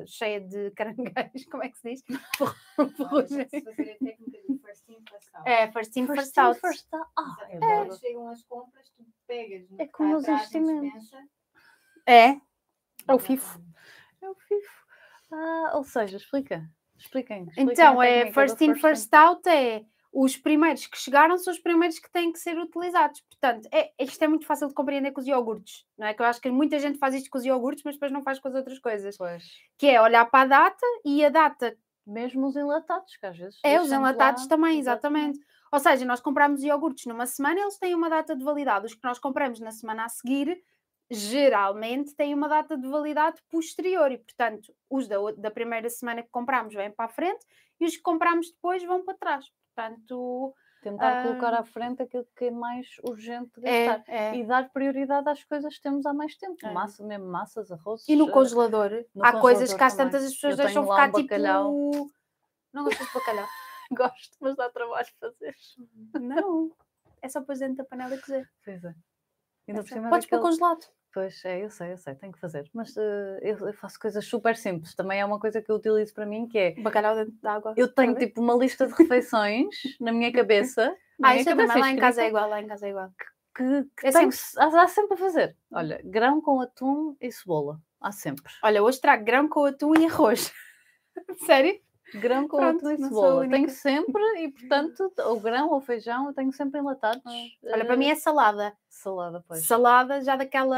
[0.06, 1.46] cheia de caranguejos.
[1.50, 2.04] Como é que se diz?
[2.96, 3.48] Ferrugem.
[5.44, 6.60] É, first in, first, out.
[6.60, 7.10] First out.
[7.18, 7.90] Ah, é, é.
[7.96, 9.66] chegam as compras, tu pegas.
[9.78, 11.10] É como os investimentos.
[12.06, 12.40] É.
[13.08, 13.60] É o FIFO.
[14.22, 14.86] É o FIFO.
[15.32, 16.68] Ah, ou seja, explica.
[16.96, 17.48] Expliquem.
[17.56, 19.84] Então, é first in, first out é
[20.18, 23.20] os primeiros que chegaram são os primeiros que têm que ser utilizados.
[23.20, 26.14] Portanto, é, isto é muito fácil de compreender com os iogurtes, não é?
[26.14, 28.38] Que eu acho que muita gente faz isto com os iogurtes, mas depois não faz
[28.38, 29.16] com as outras coisas.
[29.18, 29.44] Pois.
[29.76, 31.76] Que é olhar para a data e a data
[32.06, 33.58] Mesmo os enlatados, que às vezes.
[33.64, 35.40] é os enlatados lá, também, exatamente.
[35.72, 38.86] Ou seja, nós compramos iogurtes numa semana, eles têm uma data de validade.
[38.86, 40.56] Os que nós compramos na semana a seguir,
[41.10, 46.30] geralmente têm uma data de validade posterior e, portanto, os da, da primeira semana que
[46.30, 47.44] compramos vêm para a frente
[47.80, 49.44] e os que compramos depois vão para trás.
[49.80, 51.60] Portanto, Tentar colocar Ah.
[51.60, 54.04] à frente aquilo que é mais urgente de é, gastar.
[54.12, 54.36] é.
[54.36, 56.54] E dar prioridade às coisas que temos há mais tempo.
[56.64, 56.72] É.
[56.72, 58.08] Massa, mesmo massas, arroz.
[58.08, 61.08] E no eh, congelador, no há coisas congelador que às tantas as pessoas deixam ficar
[61.08, 61.90] um bacalhau.
[61.90, 62.10] tipo.
[62.72, 63.46] Não gostas de bacalhau?
[63.90, 65.54] Gosto, mas dá trabalho fazer.
[66.20, 66.70] Não.
[67.22, 68.48] É só pôr dentro da panela e cozer.
[68.64, 68.94] Pois é.
[69.68, 70.86] Ainda É Podes pôr daquele- congelado.
[71.12, 72.68] Pois é, eu sei, eu sei, tenho que fazer.
[72.74, 74.94] Mas eh, eu, eu faço coisas super simples.
[74.94, 77.72] Também é uma coisa que eu utilizo para mim, que é Bacalhau dentro de água.
[77.76, 79.68] eu tenho tipo uma lista de refeições
[80.00, 80.94] na minha cabeça.
[81.18, 81.68] na Ah, minha isso eu também.
[81.68, 82.48] cabeça Lá em casa é igual.
[82.50, 83.10] Lá em casa é igual.
[83.56, 83.64] Que,
[83.96, 84.36] que É tenho sempre.
[84.36, 85.56] se- há, há sempre a fazer.
[85.72, 87.80] Olha, grão com atum e cebola.
[87.98, 88.52] Há sempre.
[88.62, 90.52] Olha, hoje trago grão com atum e arroz.
[91.46, 91.80] Sério?
[92.14, 93.48] Grão com Pronto, e cebola.
[93.48, 97.22] Tenho sempre, e portanto, ou grão ou feijão, eu tenho sempre enlatados.
[97.64, 98.76] Olha, para eh, mim é salada.
[98.88, 99.66] salada, pois.
[99.66, 100.76] Salada já daquela.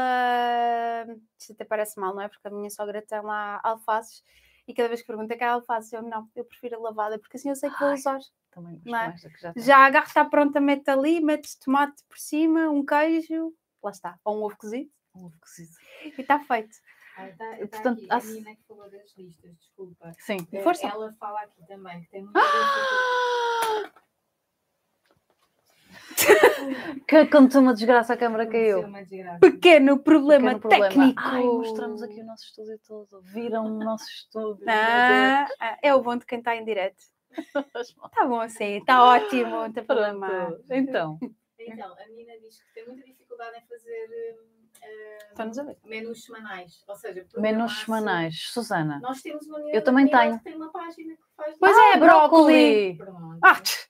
[1.37, 2.27] Isto até parece mal, não é?
[2.27, 4.23] Porque a minha sogra tem lá alfaces
[4.69, 7.37] e cada vez que pergunta que é alface, eu não, eu prefiro a lavada, porque
[7.37, 8.19] assim eu sei que vou usar.
[8.51, 8.91] Também gosto é?
[8.91, 9.65] mais da que já tenho.
[9.65, 13.51] Já está pronta, mete ali, metes tomate por cima, um queijo,
[13.83, 15.71] lá está, ou um ovo cozido Um ovo cozido.
[16.03, 16.77] e está feito.
[17.19, 20.13] Ah, tá, tá Portanto, aqui, a se- Nina que falou das listas, desculpa.
[20.19, 20.37] Sim.
[20.51, 20.87] Eh, Força.
[20.87, 23.93] Ela fala aqui também que tem muita dificuldade.
[27.07, 28.83] Que aconteceu uma desgraça, a câmara caiu.
[29.39, 30.87] Pequeno problema Pequeno problema.
[30.89, 31.21] técnico.
[31.23, 33.21] Ai, mostramos aqui o nosso estúdio todo.
[33.23, 34.63] Viram o nosso estúdio.
[34.67, 37.01] Ah, ah, é o bom de quem está em direto.
[37.31, 37.63] Está
[38.27, 40.55] bom assim, está ótimo, não tem problema.
[40.69, 41.17] Então,
[41.59, 44.35] Então, a Nina diz que tem muita dificuldade em fazer
[45.29, 45.77] Estamos a ver.
[45.85, 46.83] menus semanais.
[46.87, 48.49] Ou seja, menus semanais.
[48.51, 48.99] Susana.
[49.01, 50.37] Nós temos uma Eu também tenho.
[50.37, 51.55] que tem uma página que faz.
[51.59, 52.97] Pois Ah, é, brócoli.
[52.97, 53.39] Pronto.
[53.43, 53.87] Ah, tch,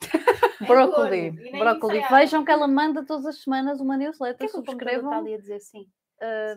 [0.68, 1.30] Brócoli.
[1.30, 1.98] gordo, e nem Brócoli.
[1.98, 2.16] ensaiado.
[2.16, 4.44] Vejam que ela manda todas as semanas uma newsletter.
[4.44, 5.10] é que computador Subscrevam.
[5.10, 5.86] está ali a dizer sim?
[6.20, 6.54] ah?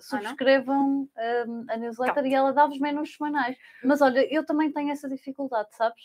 [0.00, 3.56] Subscrevam ah, a newsletter e ela dá-vos menus semanais.
[3.82, 6.02] Mas olha, eu também tenho essa dificuldade, sabes?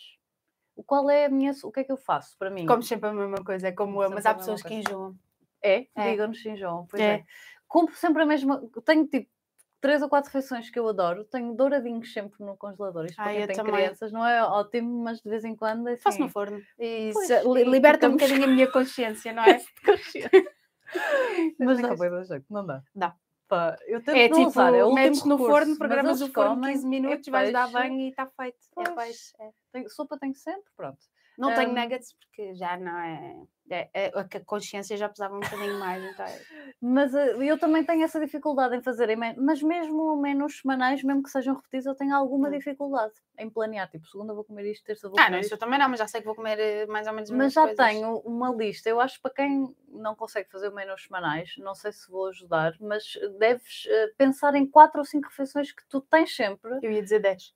[0.74, 1.52] O qual é a minha.
[1.64, 2.66] O que é que eu faço para mim?
[2.66, 5.14] Como sempre a mesma coisa, é como eu, mas há pessoas que enjoam.
[5.62, 5.86] É?
[5.94, 6.10] É.
[6.10, 6.86] Digam-nos sim, João.
[6.88, 7.14] Pois É.
[7.14, 7.24] é.
[7.68, 8.62] Compro sempre a mesma.
[8.84, 9.28] Tenho tipo
[9.80, 11.24] três ou quatro refeições que eu adoro.
[11.24, 13.06] Tenho douradinhos sempre no congelador.
[13.06, 13.72] Isto para quem tem também.
[13.74, 16.02] crianças não é ótimo, mas de vez em quando é assim.
[16.02, 16.60] Faço no forno.
[16.78, 19.60] E Pois, se- li- liberta um bocadinho a minha consciência, não é?
[21.58, 22.82] mas dá Mas- bem da jeito, não dá.
[22.94, 23.14] Dá.
[23.48, 26.28] Pá, eu tento É tipo, usar, é o metes no recurso, forno, mas programas o
[26.32, 28.58] forno comem, 15 é minutos, vais dar banho e está feito.
[28.78, 28.94] É Pois.
[28.94, 29.32] peixe.
[29.40, 29.50] é.
[29.72, 30.98] Tenho- sopa tenho sempre, pronto.
[31.36, 31.74] Não tenho Hum.
[31.74, 33.36] nuggets porque já não é.
[33.74, 36.02] É, é a consciência já pesava um bocadinho mais.
[36.04, 36.40] Então é-
[36.80, 41.30] Mas eh, eu também tenho essa dificuldade em fazer, mas mesmo menus semanais, mesmo que
[41.30, 42.52] sejam repetidos, eu tenho alguma Hum.
[42.52, 43.88] dificuldade em planear.
[43.90, 45.46] Tipo, segunda vou comer isto, terça vou Ah, comer não, isto.
[45.46, 47.36] isso eu também não, mas já sei que vou comer eh, mais ou menos as
[47.36, 47.86] Mas já coisas.
[47.86, 48.88] tenho uma lista.
[48.88, 52.74] Eu acho que para quem não consegue fazer menus semanais, não sei se vou ajudar,
[52.80, 53.04] mas
[53.38, 56.70] deves eh, pensar em quatro ou cinco refeições que tu tens sempre.
[56.82, 57.54] Eu ia dizer 10.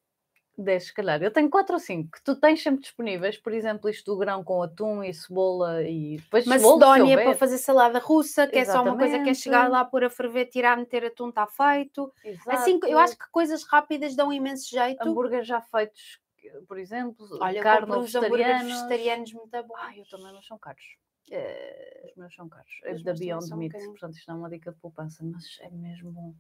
[0.56, 1.22] 10, se calhar.
[1.22, 3.36] Eu tenho quatro ou cinco que tu tens sempre disponíveis.
[3.38, 7.98] Por exemplo, isto do grão com atum e cebola e depois Macedónia para fazer salada
[7.98, 9.72] russa, que é só uma coisa que é chegar Exatamente.
[9.72, 12.12] lá, pôr a ferver, tirar, meter atum, está feito.
[12.46, 12.98] Assim, eu Exato.
[12.98, 15.02] acho que coisas rápidas dão imenso jeito.
[15.02, 16.20] hambúrgueres já feitos,
[16.68, 18.72] por exemplo, Olha, carne ou vegetarianos.
[18.72, 19.78] vegetarianos muito bons.
[19.78, 20.84] Ai, eu também, mas são caros.
[21.30, 22.70] Eh, Os meus são caros.
[22.92, 25.70] Os da Beyond um Meat, portanto isto não é uma dica de poupança, mas é
[25.70, 26.34] mesmo bom.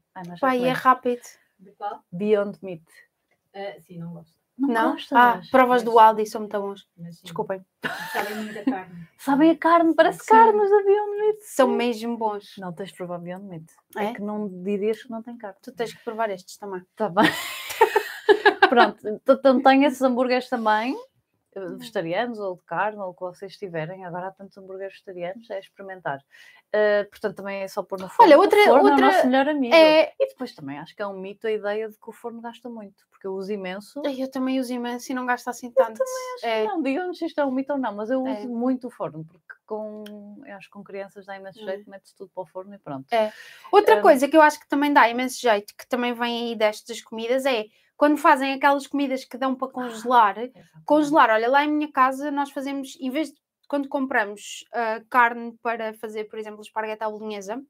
[0.54, 1.22] E é rápido.
[1.58, 2.04] De qual?
[2.12, 2.82] Beyond Meat.
[3.54, 4.32] Ah, sim, não gosto.
[4.56, 4.92] Não, Não?
[4.92, 5.18] gostas?
[5.18, 6.86] Ah, provas do Mas- Aldi são muito bons.
[6.96, 7.64] Mas Desculpem.
[8.12, 9.08] Sabem muita carne.
[9.18, 10.26] Sabem a carne, parece Sim.
[10.26, 11.38] carne da Beyond Meat.
[11.42, 11.76] São sim.
[11.76, 12.54] mesmo bons.
[12.58, 13.64] Não tens de provar Beyond Meat.
[13.96, 14.04] É?
[14.06, 14.12] É?
[14.14, 15.56] que não dirias que não tem carne.
[15.62, 16.82] Tu tens que provar estes também.
[16.94, 17.24] Tá bem.
[18.68, 20.96] Pronto, então tenho esses hambúrgueres também.
[21.54, 24.04] Vegetarianos ou de carne, ou o que vocês tiverem.
[24.04, 26.20] Agora há tantos hambúrgueres vegetarianos, é experimentar.
[26.72, 28.24] Eh, portanto, também é só pôr no forno.
[28.32, 29.74] Olha, O outra- forno é o outra- nosso melhor amigo.
[29.74, 32.40] É, E depois também acho que é um mito a ideia de que o forno
[32.40, 34.02] gasta muito, porque eu uso imenso.
[34.04, 36.02] Eu também uso imenso e não gasto assim tanto.
[36.42, 38.38] É, Não, digam-nos se isto é um mito ou não, mas eu É.
[38.40, 40.02] uso muito o forno, porque com,
[40.44, 41.64] eu acho que com crianças dá imenso Hum.
[41.64, 43.06] jeito, mete-se tudo para o forno e pronto.
[43.12, 43.32] É.
[43.70, 44.02] Outra Hum.
[44.02, 47.46] coisa que eu acho que também dá imenso jeito, que também vem aí destas comidas,
[47.46, 50.68] é quando fazem aquelas comidas que dão para congelar, Exatamente.
[50.84, 55.56] congelar, olha, lá em minha casa nós fazemos, em vez de quando compramos ah, carne
[55.62, 57.62] para fazer, por exemplo, esparguete à bolonhesa,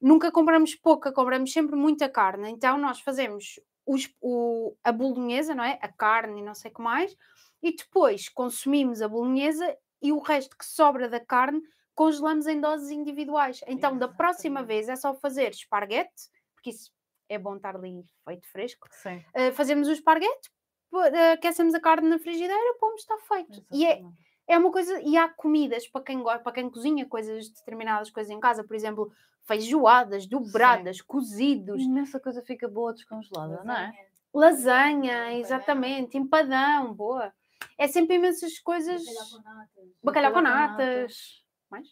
[0.00, 2.50] nunca compramos pouca, compramos sempre muita carne.
[2.50, 5.78] Então nós fazemos os- o- a bolonhesa, não é?
[5.80, 7.14] A carne e não sei o que mais,
[7.62, 11.60] e depois consumimos a bolonhesa e o resto que sobra da carne
[11.94, 13.60] congelamos em doses individuais.
[13.66, 14.66] Então, da próxima Exatamente.
[14.86, 16.12] vez é só fazer esparguete,
[16.54, 16.90] porque isso
[17.28, 18.88] é bom estar ali feito fresco.
[18.92, 19.24] Sim.
[19.34, 20.50] Uh, fazemos o esparguete,
[20.92, 23.64] uh, aquecemos a carne na frigideira, pomos, está feito.
[23.72, 24.18] E é, exatamente.
[24.48, 28.30] é uma coisa, e há comidas para quem gosta, para quem cozinha coisas, determinadas coisas
[28.30, 29.10] em casa, por exemplo,
[29.44, 33.92] feijoadas, dobradas, cozidos, Imensa coisa fica boa descongelada, não é?
[34.34, 37.32] lasanha, exatamente, empadão, boa.
[37.78, 39.02] É sempre imensas coisas.
[39.04, 39.84] Bacalhau com natas.
[40.02, 41.44] Bacalhau com Bacalhau com natas.
[41.70, 41.88] Mais?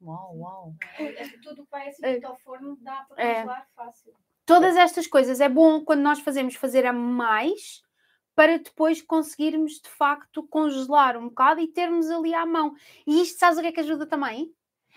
[0.00, 0.74] Uau, uau.
[0.98, 2.24] É, Tudo que vai assim É.
[2.24, 3.34] ao forno dá para É.
[3.36, 4.14] congelar fácil.
[4.48, 7.82] Todas estas coisas é bom quando nós fazemos fazer a mais
[8.34, 12.74] para depois conseguirmos de facto congelar um bocado e termos ali à mão.
[13.06, 14.50] E isto, sabes o que é que ajuda também?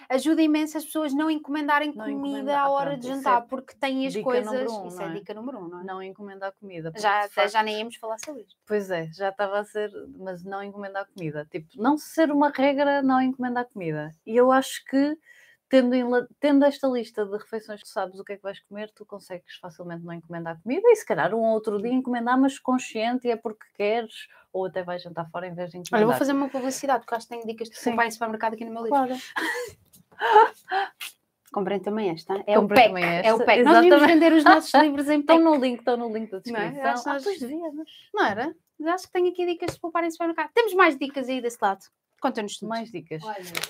[0.07, 3.41] Ajuda imenso as pessoas não encomendarem Não comida encomendar, à hora pronto, de é jantar,
[3.41, 4.71] porque têm as coisas.
[4.71, 5.09] um, isso é é?
[5.09, 5.83] dica número um, não é?
[5.83, 6.93] Não encomendar comida.
[6.95, 8.55] Já, até já nem íamos falar sobre isto.
[8.65, 11.45] Pois é, já estava a ser, mas não encomendar comida.
[11.51, 14.11] Tipo, não ser uma regra não encomendar comida.
[14.25, 15.17] E eu acho que,
[15.71, 16.03] tendo, em
[16.39, 19.55] tendo esta lista de refeições que sabes o que é que vais comer, tu consegues
[19.55, 23.37] facilmente não encomendar comida e se calhar um outro dia encomendar, mas consciente e é
[23.37, 25.99] porque queres, ou até vais jantar fora em vez de encomendar.
[26.01, 28.65] Olha, vou fazer uma publicidade, porque acho que tenho dicas de comprar em supermercado aqui
[28.65, 28.97] no meu livro.
[28.97, 29.15] Claro.
[31.53, 32.35] Comprei também esta.
[32.47, 32.87] É Comprei o PEC.
[32.87, 33.63] também É o esta, PEC.
[33.63, 34.13] Nós devíamos exatamente.
[34.13, 35.45] vender os nossos livros em Estão PEC.
[35.45, 36.69] no link, estão no link da Não é?
[36.69, 36.91] descrição.
[36.91, 37.89] Acho que Ah, nós- pois devíamos.
[38.13, 38.55] Não era?
[38.79, 40.49] Mas acho que tenho aqui dicas de poupar em supermercado.
[40.53, 41.81] Temos mais dicas aí desse lado.
[42.21, 42.61] Conta-nos.
[42.61, 43.21] Mais dicas.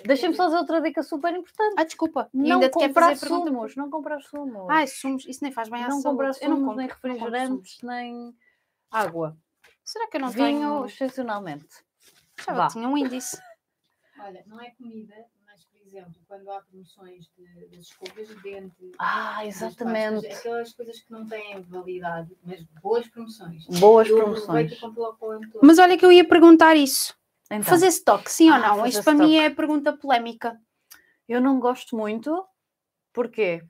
[0.06, 1.74] Deixa-me só dizer outra dica super importante.
[1.78, 2.30] Ah, desculpa.
[2.34, 4.70] Não ainda te quer comprar sumos, não comprar sumos.
[4.70, 5.26] Ai, sumos.
[5.26, 6.04] Isso nem faz bem à não saúde.
[6.04, 7.22] comprar Eu não sumos, compro, nem não compro sumos.
[7.22, 8.36] refrigerantes, nem
[8.92, 9.38] água.
[9.84, 10.86] Será que eu não Vinho, tenho...
[10.86, 11.66] excepcionalmente.
[12.46, 12.68] Já Vá.
[12.68, 13.42] tinha um índice.
[14.20, 18.92] olha, não é comida, mas por exemplo, quando há promoções de, das escovas de dente,
[19.00, 20.22] Ah, exatamente.
[20.28, 23.66] pastas, aquelas coisas que não têm validade, mas boas promoções.
[23.80, 24.78] Boas Eu promoções.
[25.64, 27.16] Mas olha que eu ia perguntar isso.
[27.52, 28.78] Então, Fazer stock, sim ou Ah, não?
[28.78, 30.60] fazer Isto para mim é a pergunta polémica.
[31.28, 32.46] eu não gosto muito.
[33.14, 33.62] Porquê?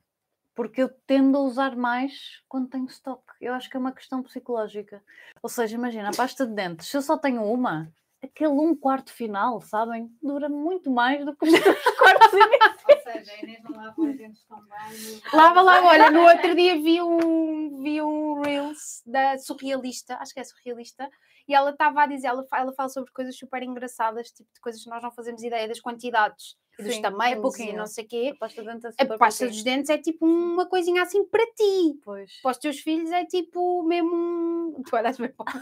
[0.53, 3.23] Porque eu tendo a usar mais quando tenho stock.
[3.39, 5.03] Eu acho que é uma questão psicológica.
[5.41, 7.91] Ou seja, imagina, a pasta de dentes, se eu só tenho uma,
[8.21, 10.11] aquele um quarto final, sabem?
[10.21, 12.33] Dura muito mais do que os dois quartos.
[12.33, 15.21] Ou seja, a Inês não lava os dentes tão bem.
[15.33, 20.39] Lava lá, olha, no outro dia vi um, vi um Reels da surrealista, acho que
[20.39, 21.09] é surrealista,
[21.51, 24.81] e ela estava a dizer, ela, ela fala sobre coisas super engraçadas, tipo de coisas
[24.81, 27.77] que nós não fazemos ideia das quantidades, e dos Sim, é tamanhos e pouquinho.
[27.77, 28.31] não sei o quê.
[28.33, 31.45] A pasta de dentes é A pasta dos dentes é tipo uma coisinha assim para
[31.47, 31.99] ti.
[32.05, 32.31] Pois.
[32.41, 34.81] Para os teus filhos é tipo mesmo um...
[34.87, 35.61] Tu olhas bem para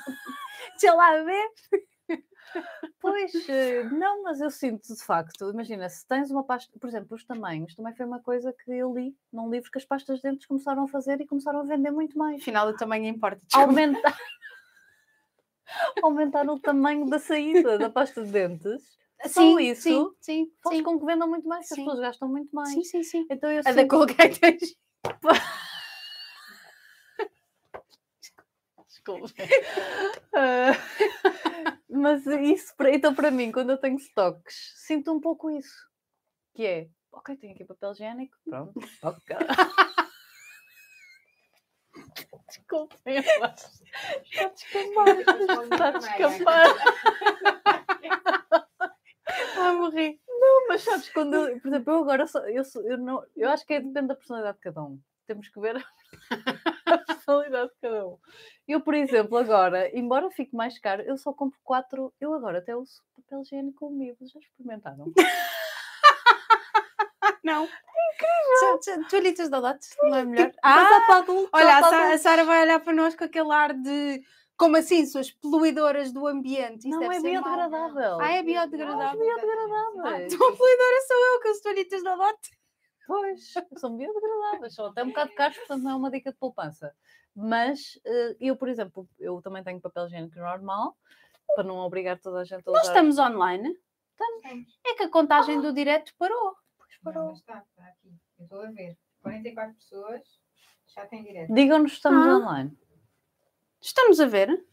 [0.79, 1.49] Deixa lá ver.
[2.99, 7.15] Pois, eh, não, mas eu sinto de facto, imagina, se tens uma pasta, por exemplo,
[7.15, 10.23] os tamanhos, também foi uma coisa que eu li num livro que as pastas de
[10.23, 12.41] dentes começaram a fazer e começaram a vender muito mais.
[12.41, 13.39] Afinal, o tamanho importa.
[13.45, 13.71] desculpa.
[16.01, 20.51] Aumentar, aumentar o tamanho da saída da pasta de dentes só Sim, isso sim, sim,
[20.63, 20.83] faz sim.
[20.83, 22.69] com que vendam muito mais, que as pessoas gastam muito mais.
[22.69, 23.27] Sim, sim, sim.
[23.29, 24.57] Então eu A da Colgate é
[28.87, 29.27] Desculpa.
[30.33, 30.71] Ah,
[31.89, 35.87] mas isso, para- então para mim, quando eu tenho stocks, sinto um pouco isso.
[36.53, 39.35] Que é, ok, tenho aqui papel higiênico, pronto, ok.
[42.49, 43.83] Desculpem, acho.
[44.23, 46.67] Está a descambar, está a descambar.
[49.57, 50.19] Ah, morri.
[50.27, 53.65] Não, mas sabes, quando eu, por exemplo, eu agora sou, eu, eu, não, eu acho
[53.65, 54.99] que é, depende da personalidade de cada um.
[55.27, 55.75] Temos que ver
[56.85, 58.17] a personalidade de cada um.
[58.67, 62.13] Eu, por exemplo, agora, embora fique mais caro, eu só compro quatro.
[62.19, 64.17] Eu agora até uso papel higiênico comigo.
[64.21, 65.11] Já experimentaram?
[67.43, 67.63] Não.
[67.65, 69.07] Incrível.
[69.09, 70.51] Toalhitas de Olotes, não é melhor?
[70.63, 74.21] Mas há Ah, olha, a Sara, vai olhar para nós com aquele ar de
[74.57, 76.89] como assim, suas poluidoras do ambiente.
[76.89, 77.43] Isso Não, é ser mau.
[77.43, 78.19] biodegradável.
[78.19, 79.19] Ah, é biodegradável.
[79.19, 80.33] biodegradáveis.
[80.33, 82.59] Então, poluidora sou eu com as toalhitas de Olote.
[83.07, 86.93] Pois, são biodegradáveis, são até um bocado caros, portanto não é uma dica de poupança.
[87.33, 90.95] Mas eh, eu, por exemplo, eu também tenho papel higiênico normal,
[91.55, 92.79] para não obrigar toda a gente a usar.
[92.79, 93.75] Nós estamos online.
[94.11, 94.67] Estamos.
[94.85, 96.55] É que a contagem do direto parou.
[97.03, 98.13] Não, mas está, está aqui.
[98.37, 98.97] Eu estou a ver.
[99.21, 100.21] 44 pessoas
[100.95, 101.53] já têm direto.
[101.53, 102.37] Digam-nos se estamos Ah.
[102.37, 102.77] online.
[103.81, 104.65] Estamos a ver.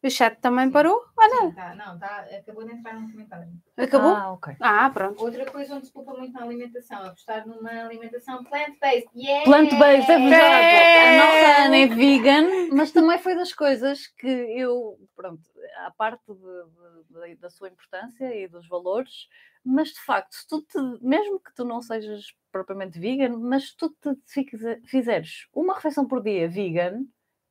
[0.00, 0.70] O chat também Sim.
[0.72, 1.04] parou.
[1.16, 3.48] Olha, Sim, tá, não, tá, acabou de entrar num comentário.
[3.76, 4.14] acabou.
[4.14, 4.54] Ah, ok.
[4.60, 5.20] Ah, pronto.
[5.20, 9.08] Outra coisa onde se poupa muito na alimentação, apostar numa alimentação plant-based.
[9.16, 9.44] Yeah!
[9.44, 10.44] Plant-based, é verdade.
[10.44, 11.08] É.
[11.20, 15.42] A nossa Ana é vegan, mas também foi das coisas que eu, pronto,
[15.76, 19.28] à parte de- de- da sua importância e dos valores,
[19.64, 23.76] mas de facto, se tu te, mesmo que tu não sejas propriamente vegan, mas se
[23.76, 27.04] tu te fize- fizeres uma refeição por dia vegan,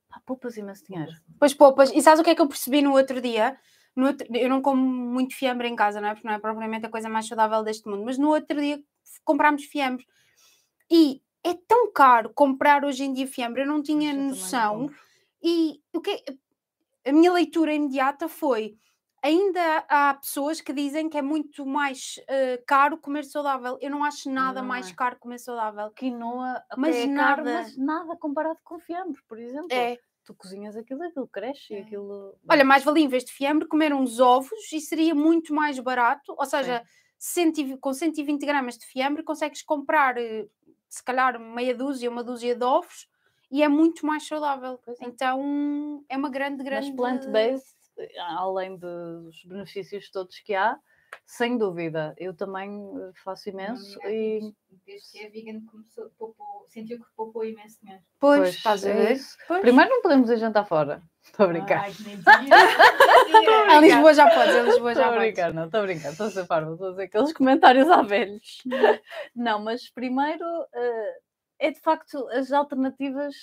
[0.08, 1.12] Pá, poupas imenso dinheiro.
[1.38, 1.92] Pois poupas.
[1.92, 3.58] E sabes o que é que eu percebi no outro dia?
[3.94, 6.14] No outro- Eu não como muito fiambre em casa, não é?
[6.14, 8.04] Porque não é propriamente a coisa mais saudável deste mundo.
[8.06, 8.82] Mas no outro dia
[9.22, 10.06] comprámos fiambre.
[10.90, 13.62] E é tão caro comprar hoje em dia fiambre.
[13.62, 14.90] Eu não tinha eu noção.
[15.42, 16.24] E o que
[17.08, 18.76] a minha leitura imediata foi
[19.22, 23.76] ainda há pessoas que dizem que é muito mais eh, caro comer saudável.
[23.80, 24.94] Eu não acho nada Não mais é.
[24.94, 25.90] caro comer saudável.
[25.90, 27.62] Quinoa, Mas é caro, nada.
[27.62, 29.68] mas nada comparado com fiambre, por exemplo.
[29.72, 29.96] É.
[30.24, 31.80] Tu cozinhas aquilo, aquilo cresce e É.
[31.80, 32.36] aquilo.
[32.48, 36.34] Olha, mais valia em vez de fiambre comer uns ovos e seria muito mais barato.
[36.38, 36.84] Ou seja,
[37.18, 40.46] 120 com 120 gramas de fiambre consegues comprar eh,
[40.88, 43.08] se calhar meia dúzia, uma dúzia de ovos
[43.50, 44.78] e é muito mais saudável.
[44.84, 45.04] Pois é.
[45.06, 46.96] Então é uma grande, Mas grande.
[46.96, 47.76] plant-based,
[48.36, 50.78] além dos benefícios todos que há,
[51.24, 54.54] sem dúvida, eu também eh, faço imenso e
[54.86, 58.02] Desde que é vegan, começou, poupou, sentiu que poupou imenso dinheiro.
[58.20, 59.20] Pois, Pois, estás a é ver?
[59.46, 59.60] Pois.
[59.62, 61.02] primeiro não podemos ir jantar fora.
[61.24, 61.84] Estou a brincar.
[61.84, 61.92] Ai.
[63.76, 66.26] Em Lisboa já podes, em Lisboa Estou já a brincar, não, estou a brincar, estou
[66.26, 68.62] a ser parva, estou a dizer aqueles comentários à velhos.
[69.34, 71.18] Não, mas primeiro eh,
[71.58, 73.34] é de facto as alternativas,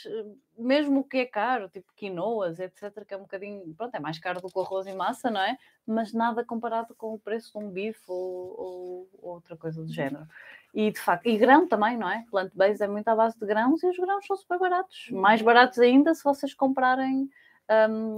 [0.58, 4.18] mesmo o que é caro, tipo quinoas, etc., que é um bocadinho, pronto, é mais
[4.20, 5.58] caro do que o arroz e massa, não é?
[5.86, 9.92] Mas nada comparado com o preço de um bife ou, ou- ou outra coisa do
[9.92, 10.26] género.
[10.74, 12.24] E de facto, e grão também, não é?
[12.32, 15.08] Plant-based é muito à base de grãos e os grãos são super baratos.
[15.12, 17.30] Mais baratos ainda se vocês comprarem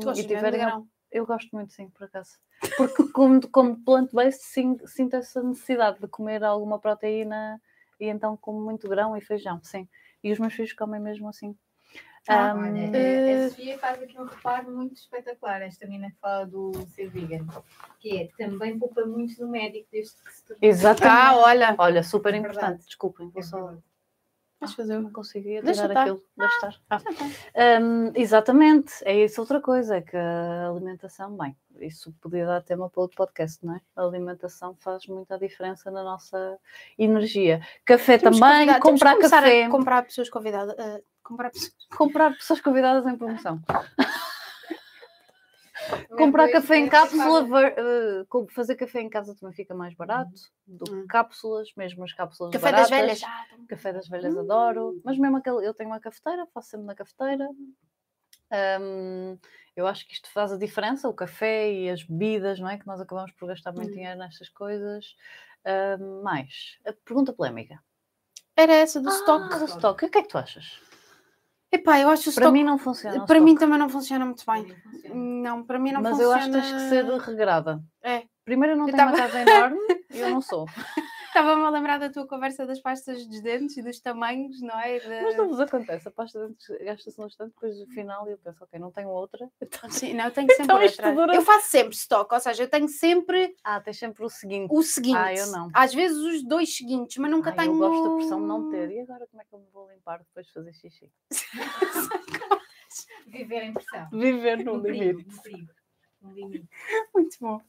[0.04, 0.88] gostas e tiverem grão?
[1.12, 2.38] eu gosto muito, sim, por acaso.
[2.76, 4.44] Porque como, como plant-based
[4.86, 7.62] sinto essa necessidade de comer alguma proteína
[8.00, 9.88] e então como muito grão e feijão, sim.
[10.24, 11.56] E os meus filhos comem mesmo assim.
[12.28, 16.12] Ah, Ahm, Olha, eh, a, a Sofia faz aqui um reparo muito espetacular, esta menina
[16.12, 17.46] que fala do ser vegan,
[18.00, 20.70] que é também poupa muito do médico desde que se tornou.
[20.70, 21.10] exatamente.
[21.10, 21.76] Ah, olha.
[21.78, 22.86] Olha, super É importante, verdade.
[22.86, 23.58] desculpem, vou É só.
[23.58, 23.84] verdade.
[24.60, 26.02] Vais fazer Não conseguia Deixa tirar estar.
[26.02, 26.76] aquilo, estar.
[26.90, 26.98] Ah.
[26.98, 27.80] Já tá.
[27.80, 32.90] Hum, exatamente, é isso outra coisa, é que a alimentação, bem, isso podia dar tema
[32.90, 33.82] para outro podcast, não é?
[33.96, 36.58] A alimentação faz muita diferença na nossa
[36.98, 37.62] energia.
[37.86, 40.76] Café Temos também, convidar- temos comprar começar café, comprar pessoas convidadas.
[40.80, 41.74] eh, comprar pessoas.
[41.96, 43.62] comprar pessoas convidadas em promoção.
[46.18, 50.32] Comprar café em cápsula, ver- eh, fazer café em casa também fica mais barato
[50.66, 51.06] do que Hum.
[51.08, 52.90] cápsulas, mesmo as cápsulas Café baratas.
[52.90, 53.22] das velhas.
[53.68, 57.48] Café das velhas adoro, mas mesmo aquele, eu tenho uma cafeteira, faço sempre na cafeteira.
[58.82, 59.38] Hum,
[59.76, 62.78] eu acho que isto faz a diferença, o café e as bebidas, não é?
[62.78, 63.94] Que nós acabamos por gastar muito Hum.
[63.96, 65.16] dinheiro nestas coisas.
[66.00, 67.78] Hum, mais, a pergunta polémica.
[68.56, 69.60] Era essa do Ah, stock.
[69.60, 70.82] do stock, o que é que tu achas?
[71.72, 72.52] Epá, eu acho o Para stock.
[72.54, 73.26] mim não funciona.
[73.26, 74.74] para mim também não funciona muito bem.
[75.14, 76.34] Não, para mim não mas funciona.
[76.34, 77.82] eu acho que tens que ser regrada.
[78.02, 78.24] É.
[78.46, 79.78] Primeiro eu não Eu tenho uma tava- casa enorme
[80.14, 80.66] e eu não sou.
[81.38, 84.98] Estava-me a lembrar da tua conversa das pastas dos dentes e dos tamanhos, não é?
[85.00, 88.28] De- Mas não vos acontece, a pasta de dentes gasta-se no instante, depois no final
[88.28, 89.48] eu penso, ok, não tenho outra.
[89.62, 89.88] Então...
[89.92, 91.14] Sim, não, eu tenho sempre Então outra.
[91.14, 94.68] dura- Eu faço sempre stock, ou seja, eu tenho sempre Ah, tens sempre o seguinte.
[94.74, 95.16] o seguinte.
[95.16, 95.70] Ah, eu não.
[95.76, 97.74] Às vezes os dois seguintes, mas nunca Ai, tenho.
[97.74, 98.90] Eu gosto da pressão de não ter.
[98.98, 101.12] E agora como é que eu me vou limpar depois de fazer xixi?
[103.28, 104.08] Viver em pressão.
[104.12, 105.72] Viver No perigo, no perigo.
[106.20, 106.68] No limite.
[107.14, 107.62] Muito bom.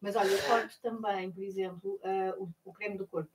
[0.00, 3.30] Mas olha, eu corto também, por exemplo, ah, o, o creme do corpo.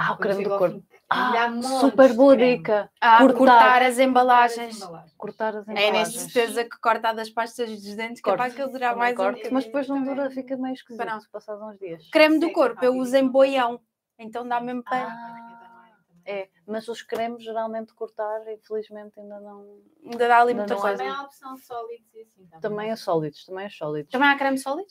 [0.00, 0.84] Ah, o Quando creme do corpo.
[1.10, 1.50] Ah,
[1.80, 2.56] super de boa creme.
[2.58, 2.90] dica.
[3.00, 3.36] Ah, Cortar.
[3.38, 4.76] cortar, as Cortar embalagens.
[4.76, 5.14] as embalagens.
[5.16, 5.92] Cortar as É embalagens.
[6.14, 8.36] nessa certeza que corta a das pastas dos dentes, que é Corto.
[8.38, 9.54] para aquilo durar Também mais um corto, bocadinho.
[9.54, 10.34] Mas depois não dura, Também.
[10.34, 11.20] fica meio esquisito Para não.
[11.20, 12.08] se passados uns dias.
[12.10, 13.80] Creme do corpo, eu uso em boião.
[14.18, 15.06] Então dá mesmo para.
[15.08, 15.90] Ah,
[16.24, 19.80] é, mas os cremes geralmente cortar, infelizmente ainda não.
[20.04, 20.96] Ainda dá ali muita coisa.
[20.98, 22.46] Também há a opção sólidos e assim.
[22.60, 22.92] Também bom.
[22.92, 24.12] é sólidos, também é sólidos.
[24.12, 24.90] Também há creme sólido?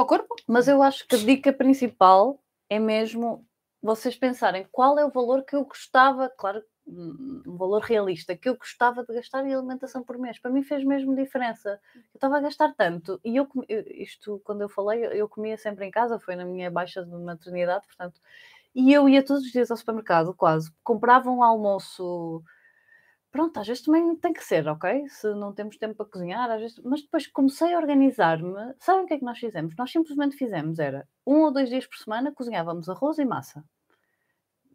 [0.00, 0.34] Para o corpo?
[0.46, 3.46] Mas eu acho que a dica principal é mesmo
[3.82, 8.56] vocês pensarem qual é o valor que eu gostava, claro, um valor realista, que eu
[8.56, 10.38] gostava de gastar em alimentação por mês.
[10.38, 11.78] Para mim fez mesmo diferença.
[11.94, 15.90] Eu estava a gastar tanto e eu, isto, quando eu falei, eu comia sempre em
[15.90, 18.20] casa, foi na minha baixa de maternidade, portanto,
[18.74, 22.42] e eu ia todos os dias ao supermercado, quase, comprava um almoço.
[23.30, 25.08] Pronto, às vezes também tem que ser, ok?
[25.08, 26.80] Se não temos tempo para cozinhar, às vezes.
[26.84, 28.74] Mas depois comecei a organizar-me.
[28.80, 29.74] Sabem o que é que nós fizemos?
[29.76, 33.64] Nós simplesmente fizemos, era um ou dois dias por semana cozinhávamos arroz e massa.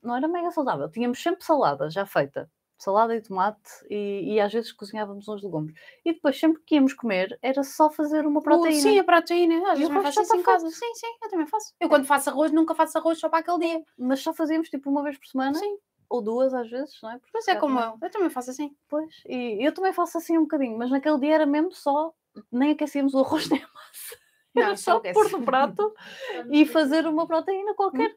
[0.02, 0.90] Não era mega saudável.
[0.90, 2.50] Tínhamos sempre salada já feita.
[2.78, 5.74] Salada e tomate e, e às vezes cozinhávamos uns legumes.
[6.04, 8.82] E depois, sempre que íamos comer, era só fazer uma proteína.
[8.82, 9.72] Sim, a proteína.
[9.72, 10.70] Às vezes faço já isso em está casa.
[10.70, 11.74] Sim, sim, eu também faço.
[11.80, 13.84] Eu quando faço arroz, nunca faço arroz só para aquele dia.
[13.98, 15.58] Mas só fazíamos tipo uma vez por semana.
[15.58, 15.78] Sim.
[16.10, 17.18] Ou duas às vezes, não é?
[17.18, 17.98] Porque Mas é como também- eu.
[18.02, 18.76] Eu também faço assim.
[18.88, 22.14] Pois, e eu também faço assim um bocadinho, mas naquele dia era mesmo só,
[22.52, 24.16] nem aquecíamos o arroz nem a massa.
[24.54, 25.94] Não, Era isso só pôr no prato
[26.52, 28.16] e fazer uma proteína qualquer,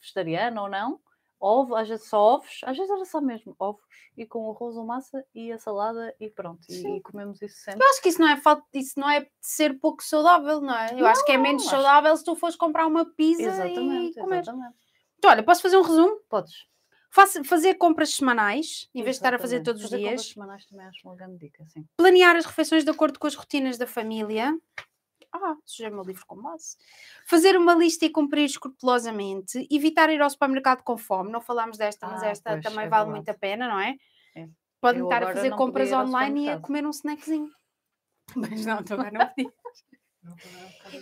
[0.00, 1.00] vegetariana ou não,
[1.38, 3.84] ovo, às vezes só ovos, às vezes era só mesmo ovos
[4.16, 6.66] e com arroz ou massa e a salada e pronto.
[6.68, 7.84] E, e comemos isso sempre.
[7.84, 10.74] Eu acho que isso não é falta, isso não é de ser pouco saudável, não
[10.74, 11.00] é?
[11.00, 14.40] Eu acho que é menos saudável se tu fores comprar uma pizza Exatamente, e comer.
[14.40, 14.74] exatamente.
[15.18, 16.16] Então, olha, posso fazer um resumo?
[16.28, 16.66] Podes.
[17.16, 20.32] Faça- fazer compras semanais, em vez de estar a fazer todos os Fazer compras dias.
[20.34, 21.82] semanais também acho uma grande dica, sim.
[21.96, 24.54] Planear as refeições de acordo com as rotinas da família.
[25.32, 26.76] Ah, sujei o meu livro com base.
[27.26, 29.66] Fazer uma lista e cumprir escrupulosamente.
[29.70, 31.30] Evitar ir ao supermercado com fome.
[31.32, 33.10] Não falámos desta, mas Ah, esta pois, também é vale verdade.
[33.10, 33.96] muito a pena, não é?
[34.34, 34.48] É.
[34.78, 37.50] Podem estar a fazer compras podia online e a comer um snackzinho.
[38.36, 39.50] Mas não, agora não pedi.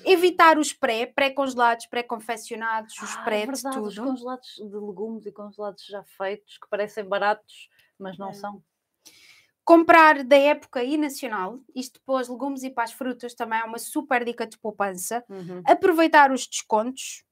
[0.05, 4.07] Evitar os pré, pré-congelados, pré-confeccionados, os Ah, é pré de verdade, Os tudo.
[4.09, 7.69] congelados de legumes e congelados já feitos, que parecem baratos,
[7.99, 8.35] mas não É.
[8.35, 8.63] são.
[9.65, 11.59] Comprar da época e nacional.
[11.75, 15.25] Isto para os legumes e para as frutas também é uma super dica de poupança.
[15.65, 17.25] Aproveitar os descontos.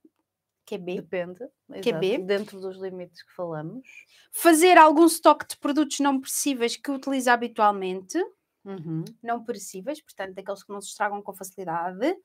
[0.64, 1.02] QB.
[1.02, 1.40] Depende.
[1.82, 2.06] QB.
[2.06, 3.86] exato, Dentro dos limites que falamos.
[4.30, 8.16] Fazer algum estoque de produtos não perecíveis que utiliza habitualmente.
[8.64, 9.04] Uhum.
[9.22, 12.16] Não perecíveis, portanto, daqueles que não se estragam com facilidade.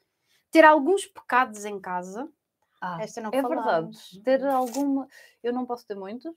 [0.51, 2.31] Ter alguns pecados em casa.
[2.81, 3.89] Ah, Esta não é verdade.
[3.89, 4.21] falámos.
[4.23, 5.07] Ter alguma.
[5.43, 6.35] Eu não posso ter muitos,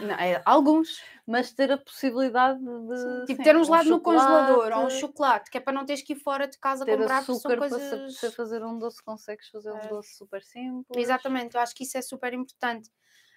[0.00, 1.06] Não, é, alguns.
[1.26, 3.24] mas ter a possibilidade de.
[3.26, 5.84] Tipo, sim, ter um um gelado no congelador ou um chocolate, que é para não
[5.84, 7.76] teres que ir fora de casa Ter comprar, açúcar são para se
[8.18, 8.36] coisas...
[8.36, 9.88] fazer um doce, consegues fazer um É.
[9.88, 10.98] doce super simples.
[11.02, 12.90] Exatamente, eu acho que isso é super importante.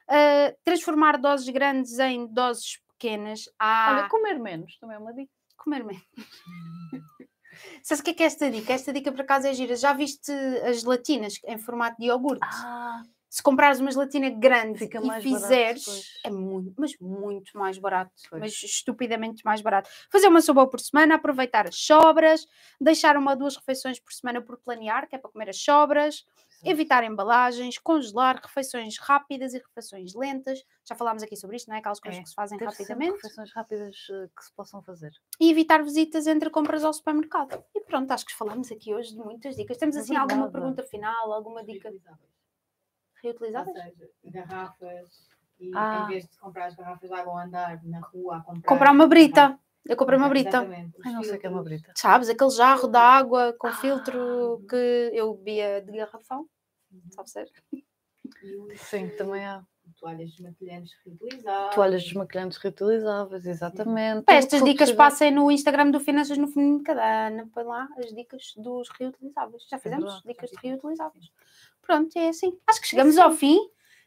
[0.08, 3.46] Ah, transformar doses grandes em doses pequenas.
[3.60, 5.35] Ah, Olha, comer menos também é uma dica.
[5.56, 6.04] Comer menos.
[7.84, 8.74] Sabes o que é que é esta dica?
[8.74, 9.76] Esta dica por acaso é gira.
[9.76, 10.32] Já viste
[10.68, 12.46] as gelatinas em formato de iogurte?
[12.46, 16.06] Ah, Se comprares uma gelatina grande Fica e mais barato fizeres, depois.
[16.26, 18.12] é muito, mas muito mais barato.
[18.30, 18.42] Pois.
[18.42, 19.90] Mas estupidamente mais barato.
[20.12, 22.46] Fazer uma sopa por semana, aproveitar as sobras,
[22.80, 26.26] deixar uma ou duas refeições por semana por planear, que é para comer as sobras,
[26.66, 30.64] evitar embalagens, congelar, refeições rápidas e refeições lentas.
[30.88, 31.80] Já falámos aqui sobre isto, não é?
[31.80, 33.16] Aquelas coisas É, que se fazem rapidamente.
[33.16, 35.12] refeições rápidas eh, que se possam fazer.
[35.40, 37.64] E evitar visitas entre compras ao supermercado.
[37.76, 39.78] E pronto, acho que falámos aqui hoje de muitas dicas.
[39.78, 41.92] Temos É assim alguma pergunta final, alguma dica
[43.24, 43.76] Reutilizáveis.
[43.78, 45.28] Ou seja, garrafas.
[45.60, 46.04] E Ah.
[46.04, 48.68] em vez de comprar as garrafas de água andar na rua a comprar.
[48.70, 49.42] Comprar uma brita.
[49.42, 50.50] garrafas- Eu comprei uma brita.
[50.50, 51.94] Exatamente, Ai, não sei o que é uma brita.
[51.96, 54.68] Sabes, aquele jarro de água com filtro Ah.
[54.70, 56.48] que eu bebia de garrafão.
[57.12, 57.52] Sabe ser?
[58.76, 59.64] Sim, também há.
[60.00, 61.76] toalhas desmaquilhantes reutilizáveis.
[61.76, 64.24] Toalhas desmaquilhantes reutilizáveis, exatamente.
[64.26, 67.50] Pá, estas dicas passem no Instagram do Finanças no Feminino de cada Ana.
[67.54, 69.68] Põe lá as dicas dos reutilizáveis.
[69.70, 71.32] Já fizemos já dicas de reutilizáveis.
[71.82, 72.58] Pronto, é assim.
[72.68, 73.60] Acho que chegamos ao fim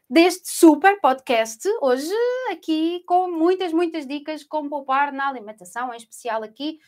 [0.09, 1.67] deste super podcast.
[1.81, 2.13] Hoje
[2.51, 6.79] aqui com muitas, muitas dicas como poupar na alimentação, em especial aqui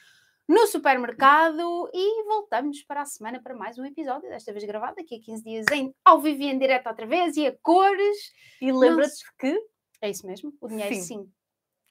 [0.48, 1.90] no supermercado.
[1.94, 5.44] E voltamos para a semana para mais um episódio, desta vez gravado aqui a 15
[5.44, 8.18] dias em ao vivo e em direto outra vez e a cores.
[8.62, 9.58] E lembra-te que
[10.02, 11.32] É isso mesmo, o dinheiro sim, Sim.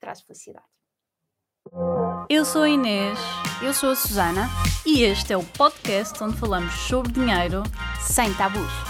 [0.01, 0.67] traz felicidade.
[2.29, 3.19] Eu sou a Inês
[3.63, 4.49] Eu sou a Susana,
[4.87, 7.63] e este é o podcast onde falamos sobre dinheiro
[8.01, 8.90] sem tabus.